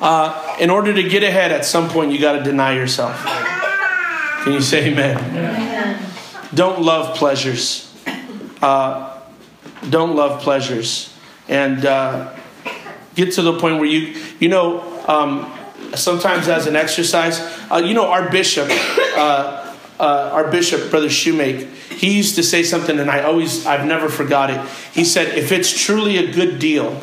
Uh, 0.00 0.56
in 0.58 0.68
order 0.68 0.92
to 0.92 1.02
get 1.02 1.22
ahead, 1.22 1.52
at 1.52 1.64
some 1.64 1.88
point, 1.88 2.10
you 2.10 2.18
got 2.18 2.32
to 2.32 2.42
deny 2.42 2.74
yourself. 2.74 3.16
Can 4.42 4.52
you 4.52 4.60
say 4.60 4.90
amen? 4.90 5.16
Amen. 5.16 6.02
Don't 6.54 6.82
love 6.82 7.16
pleasures. 7.16 7.94
Uh, 8.60 9.20
don't 9.88 10.16
love 10.16 10.42
pleasures. 10.42 11.14
And 11.48 11.86
uh, 11.86 12.36
get 13.14 13.32
to 13.34 13.42
the 13.42 13.58
point 13.58 13.76
where 13.76 13.88
you, 13.88 14.20
you 14.40 14.48
know, 14.48 14.80
um, 15.06 15.52
sometimes 15.94 16.48
as 16.48 16.66
an 16.66 16.76
exercise, 16.76 17.40
uh, 17.70 17.82
you 17.84 17.94
know, 17.94 18.10
our 18.10 18.30
bishop, 18.30 18.68
uh, 18.70 19.74
uh, 19.98 20.30
our 20.32 20.50
bishop, 20.50 20.90
Brother 20.90 21.08
Shoemake, 21.08 21.68
he 21.92 22.16
used 22.16 22.34
to 22.36 22.42
say 22.42 22.62
something, 22.62 22.98
and 22.98 23.10
I 23.10 23.22
always, 23.22 23.66
I've 23.66 23.86
never 23.86 24.08
forgot 24.08 24.50
it. 24.50 24.60
He 24.92 25.04
said, 25.04 25.36
if 25.38 25.52
it's 25.52 25.72
truly 25.84 26.16
a 26.18 26.32
good 26.32 26.58
deal, 26.58 27.00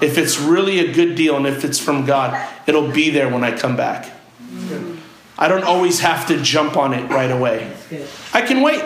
if 0.00 0.18
it's 0.18 0.38
really 0.38 0.78
a 0.78 0.92
good 0.92 1.14
deal, 1.14 1.36
and 1.36 1.46
if 1.46 1.64
it's 1.64 1.78
from 1.78 2.04
God, 2.04 2.48
it'll 2.66 2.90
be 2.90 3.10
there 3.10 3.28
when 3.28 3.42
I 3.42 3.56
come 3.56 3.76
back. 3.76 4.12
I 5.36 5.48
don't 5.48 5.64
always 5.64 6.00
have 6.00 6.28
to 6.28 6.40
jump 6.40 6.76
on 6.76 6.94
it 6.94 7.10
right 7.10 7.30
away. 7.30 7.72
I 8.32 8.42
can 8.42 8.62
wait. 8.62 8.82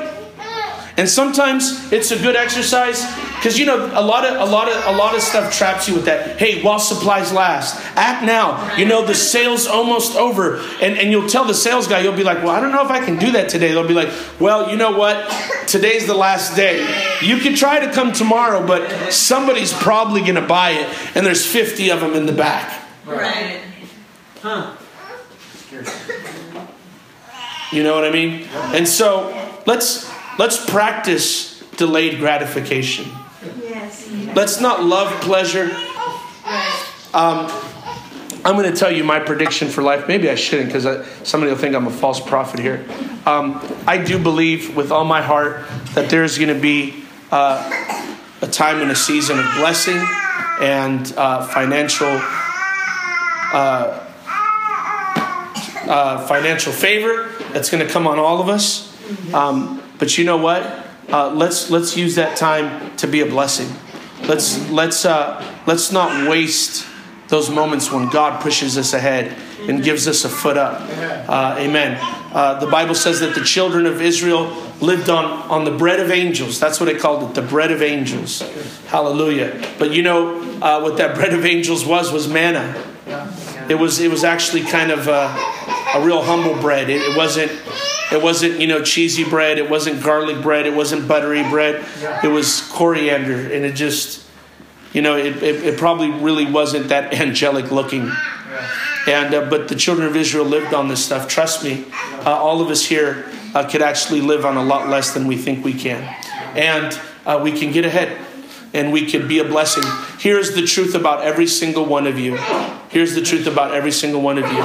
And 0.96 1.08
sometimes 1.08 1.92
it's 1.92 2.10
a 2.10 2.18
good 2.18 2.34
exercise 2.34 3.04
because 3.48 3.58
you 3.58 3.64
know 3.64 3.86
a 3.98 4.04
lot 4.04 4.26
of 4.26 4.46
a 4.46 4.52
lot 4.52 4.68
of 4.68 4.94
a 4.94 4.98
lot 4.98 5.14
of 5.14 5.22
stuff 5.22 5.56
traps 5.56 5.88
you 5.88 5.94
with 5.94 6.04
that. 6.04 6.38
Hey, 6.38 6.60
while 6.60 6.78
supplies 6.78 7.32
last, 7.32 7.80
act 7.96 8.22
now. 8.22 8.76
You 8.76 8.84
know 8.84 9.06
the 9.06 9.14
sale's 9.14 9.66
almost 9.66 10.16
over, 10.16 10.58
and 10.82 10.98
and 10.98 11.10
you'll 11.10 11.30
tell 11.30 11.46
the 11.46 11.54
sales 11.54 11.88
guy, 11.88 12.00
you'll 12.00 12.12
be 12.14 12.24
like, 12.24 12.42
well, 12.42 12.50
I 12.50 12.60
don't 12.60 12.72
know 12.72 12.84
if 12.84 12.90
I 12.90 13.02
can 13.02 13.16
do 13.16 13.32
that 13.32 13.48
today. 13.48 13.68
They'll 13.68 13.88
be 13.88 13.94
like, 13.94 14.10
well, 14.38 14.70
you 14.70 14.76
know 14.76 14.90
what? 14.90 15.30
Today's 15.66 16.06
the 16.06 16.14
last 16.14 16.56
day. 16.56 16.80
You 17.22 17.38
can 17.38 17.54
try 17.54 17.80
to 17.86 17.90
come 17.90 18.12
tomorrow, 18.12 18.66
but 18.66 19.14
somebody's 19.14 19.72
probably 19.72 20.20
going 20.20 20.34
to 20.34 20.46
buy 20.46 20.72
it, 20.72 21.16
and 21.16 21.24
there's 21.24 21.46
50 21.46 21.90
of 21.90 22.00
them 22.00 22.12
in 22.12 22.26
the 22.26 22.34
back. 22.34 22.86
Right. 23.06 23.62
Huh. 24.42 24.76
You 27.72 27.82
know 27.82 27.94
what 27.94 28.04
I 28.04 28.10
mean? 28.10 28.46
And 28.74 28.86
so 28.86 29.30
let's 29.66 30.10
let's 30.38 30.68
practice 30.68 31.58
delayed 31.78 32.18
gratification. 32.18 33.06
Let's 34.38 34.60
not 34.60 34.84
love 34.84 35.20
pleasure. 35.20 35.64
Um, 37.12 37.50
I'm 38.44 38.54
going 38.54 38.72
to 38.72 38.76
tell 38.76 38.92
you 38.92 39.02
my 39.02 39.18
prediction 39.18 39.66
for 39.66 39.82
life. 39.82 40.06
Maybe 40.06 40.30
I 40.30 40.36
shouldn't 40.36 40.72
because 40.72 40.84
somebody 41.28 41.50
will 41.50 41.58
think 41.58 41.74
I'm 41.74 41.88
a 41.88 41.90
false 41.90 42.20
prophet 42.20 42.60
here. 42.60 42.86
Um, 43.26 43.60
I 43.84 43.98
do 43.98 44.16
believe 44.16 44.76
with 44.76 44.92
all 44.92 45.04
my 45.04 45.22
heart 45.22 45.66
that 45.94 46.08
there's 46.08 46.38
going 46.38 46.54
to 46.54 46.60
be 46.60 47.02
uh, 47.32 47.68
a 48.40 48.46
time 48.46 48.80
and 48.80 48.92
a 48.92 48.94
season 48.94 49.40
of 49.40 49.44
blessing 49.56 50.00
and 50.60 51.12
uh, 51.16 51.44
financial 51.48 52.06
uh, 53.52 54.06
uh, 55.88 56.26
financial 56.28 56.72
favor 56.72 57.28
that's 57.52 57.70
going 57.70 57.84
to 57.84 57.92
come 57.92 58.06
on 58.06 58.20
all 58.20 58.40
of 58.40 58.48
us. 58.48 58.94
Um, 59.34 59.82
but 59.98 60.16
you 60.16 60.24
know 60.24 60.36
what? 60.36 60.86
Uh, 61.08 61.34
let's 61.34 61.70
let's 61.70 61.96
use 61.96 62.14
that 62.14 62.36
time 62.36 62.94
to 62.98 63.08
be 63.08 63.20
a 63.20 63.26
blessing. 63.26 63.74
Let's 64.28 64.70
let's 64.70 65.06
uh, 65.06 65.42
let's 65.66 65.90
not 65.90 66.28
waste 66.28 66.86
those 67.28 67.48
moments 67.48 67.90
when 67.90 68.10
God 68.10 68.42
pushes 68.42 68.76
us 68.76 68.92
ahead 68.92 69.34
and 69.60 69.82
gives 69.82 70.06
us 70.06 70.24
a 70.24 70.28
foot 70.28 70.58
up. 70.58 70.80
Uh, 71.28 71.56
amen. 71.58 71.98
Uh, 72.32 72.60
the 72.60 72.66
Bible 72.66 72.94
says 72.94 73.20
that 73.20 73.34
the 73.34 73.42
children 73.42 73.86
of 73.86 74.02
Israel 74.02 74.50
lived 74.82 75.08
on 75.08 75.24
on 75.24 75.64
the 75.64 75.70
bread 75.70 75.98
of 75.98 76.10
angels. 76.10 76.60
That's 76.60 76.78
what 76.78 76.90
it 76.90 77.00
called 77.00 77.30
it, 77.30 77.34
the 77.34 77.46
bread 77.46 77.72
of 77.72 77.80
angels. 77.80 78.42
Hallelujah. 78.88 79.66
But 79.78 79.92
you 79.92 80.02
know 80.02 80.40
uh, 80.60 80.80
what 80.80 80.98
that 80.98 81.14
bread 81.16 81.32
of 81.32 81.46
angels 81.46 81.86
was 81.86 82.12
was 82.12 82.28
manna. 82.28 82.84
It 83.70 83.76
was 83.76 83.98
it 83.98 84.10
was 84.10 84.24
actually 84.24 84.62
kind 84.62 84.90
of 84.90 85.08
a, 85.94 86.04
real 86.04 86.22
humble 86.22 86.60
bread. 86.60 86.90
It, 86.90 87.02
it 87.02 87.16
wasn't 87.16 87.52
it 88.12 88.22
wasn't 88.22 88.60
you 88.60 88.66
know 88.66 88.82
cheesy 88.82 89.24
bread. 89.24 89.58
It 89.58 89.68
wasn't 89.68 90.02
garlic 90.02 90.42
bread. 90.42 90.66
It 90.66 90.74
wasn't 90.74 91.08
buttery 91.08 91.42
bread. 91.42 91.84
It 92.22 92.28
was 92.28 92.60
coriander, 92.72 93.40
and 93.52 93.64
it 93.64 93.74
just 93.74 94.26
you 94.92 95.02
know 95.02 95.16
it, 95.16 95.42
it, 95.42 95.64
it 95.64 95.78
probably 95.78 96.10
really 96.10 96.50
wasn't 96.50 96.88
that 96.88 97.14
angelic 97.20 97.70
looking. 97.70 98.10
And 99.06 99.34
uh, 99.34 99.48
but 99.48 99.68
the 99.68 99.76
children 99.76 100.06
of 100.06 100.16
Israel 100.16 100.44
lived 100.44 100.74
on 100.74 100.88
this 100.88 101.04
stuff. 101.04 101.28
Trust 101.28 101.64
me, 101.64 101.86
uh, 102.24 102.30
all 102.30 102.60
of 102.60 102.68
us 102.68 102.84
here 102.84 103.26
uh, 103.54 103.68
could 103.68 103.82
actually 103.82 104.20
live 104.20 104.44
on 104.44 104.56
a 104.56 104.62
lot 104.62 104.88
less 104.88 105.14
than 105.14 105.26
we 105.26 105.36
think 105.36 105.64
we 105.64 105.74
can, 105.74 106.02
and 106.54 106.98
uh, 107.24 107.40
we 107.42 107.52
can 107.52 107.72
get 107.72 107.84
ahead, 107.84 108.18
and 108.72 108.92
we 108.92 109.10
could 109.10 109.28
be 109.28 109.38
a 109.38 109.44
blessing. 109.44 109.84
Here's 110.18 110.54
the 110.54 110.62
truth 110.66 110.94
about 110.94 111.22
every 111.22 111.46
single 111.46 111.84
one 111.84 112.06
of 112.06 112.18
you. 112.18 112.36
Here's 112.90 113.14
the 113.14 113.22
truth 113.22 113.46
about 113.46 113.74
every 113.74 113.92
single 113.92 114.20
one 114.20 114.38
of 114.38 114.44
you. 114.50 114.62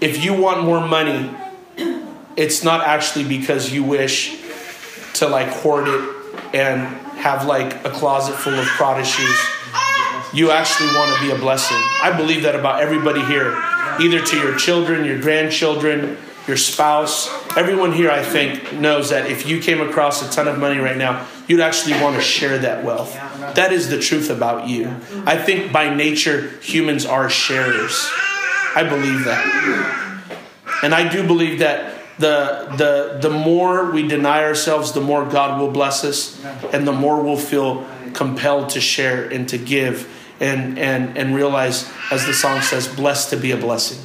If 0.00 0.24
you 0.24 0.34
want 0.34 0.64
more 0.64 0.86
money, 0.86 1.30
it's 2.36 2.62
not 2.62 2.86
actually 2.86 3.24
because 3.24 3.72
you 3.72 3.82
wish 3.82 4.42
to 5.14 5.28
like 5.28 5.48
hoard 5.48 5.88
it 5.88 6.54
and 6.54 6.80
have 7.18 7.46
like 7.46 7.84
a 7.84 7.90
closet 7.90 8.34
full 8.34 8.54
of 8.54 8.66
Prada 8.66 9.04
shoes. 9.04 9.38
You 10.34 10.50
actually 10.50 10.88
want 10.88 11.16
to 11.16 11.22
be 11.22 11.30
a 11.30 11.38
blessing. 11.38 11.78
I 12.02 12.12
believe 12.14 12.42
that 12.42 12.54
about 12.54 12.82
everybody 12.82 13.24
here, 13.24 13.56
either 14.00 14.20
to 14.22 14.36
your 14.38 14.56
children, 14.56 15.04
your 15.04 15.18
grandchildren, 15.20 16.18
your 16.46 16.56
spouse. 16.56 17.28
Everyone 17.56 17.92
here, 17.92 18.10
I 18.10 18.22
think, 18.22 18.72
knows 18.74 19.10
that 19.10 19.30
if 19.30 19.46
you 19.48 19.60
came 19.60 19.80
across 19.80 20.26
a 20.26 20.30
ton 20.30 20.46
of 20.46 20.58
money 20.58 20.78
right 20.78 20.96
now, 20.96 21.26
you'd 21.46 21.60
actually 21.60 22.00
want 22.02 22.16
to 22.16 22.22
share 22.22 22.58
that 22.58 22.84
wealth. 22.84 23.14
That 23.54 23.72
is 23.72 23.88
the 23.88 23.98
truth 23.98 24.30
about 24.30 24.68
you. 24.68 24.88
I 25.24 25.36
think 25.36 25.72
by 25.72 25.94
nature, 25.94 26.50
humans 26.60 27.06
are 27.06 27.28
sharers. 27.30 28.10
I 28.74 28.84
believe 28.88 29.24
that. 29.24 30.42
And 30.82 30.94
I 30.94 31.08
do 31.08 31.26
believe 31.26 31.60
that 31.60 31.94
the, 32.18 32.72
the, 32.76 33.18
the 33.20 33.30
more 33.30 33.90
we 33.90 34.06
deny 34.06 34.42
ourselves, 34.42 34.92
the 34.92 35.00
more 35.00 35.24
God 35.24 35.60
will 35.60 35.70
bless 35.70 36.04
us, 36.04 36.42
and 36.72 36.86
the 36.86 36.92
more 36.92 37.22
we'll 37.22 37.36
feel 37.36 37.86
compelled 38.14 38.70
to 38.70 38.80
share 38.80 39.28
and 39.28 39.48
to 39.48 39.58
give 39.58 40.08
and, 40.40 40.78
and, 40.78 41.16
and 41.16 41.34
realize, 41.34 41.90
as 42.10 42.26
the 42.26 42.34
song 42.34 42.60
says, 42.62 42.88
blessed 42.88 43.30
to 43.30 43.36
be 43.36 43.52
a 43.52 43.56
blessing. 43.56 43.98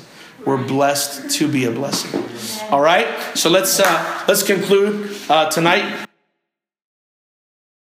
We're 0.46 0.66
blessed 0.66 1.30
to 1.38 1.48
be 1.48 1.66
a 1.66 1.72
blessing. 1.72 2.24
All 2.72 2.82
right? 2.82 3.08
So 3.36 3.50
let's, 3.50 3.80
uh, 3.80 4.24
let's 4.28 4.44
conclude 4.44 5.16
uh, 5.30 5.50
tonight. 5.50 6.08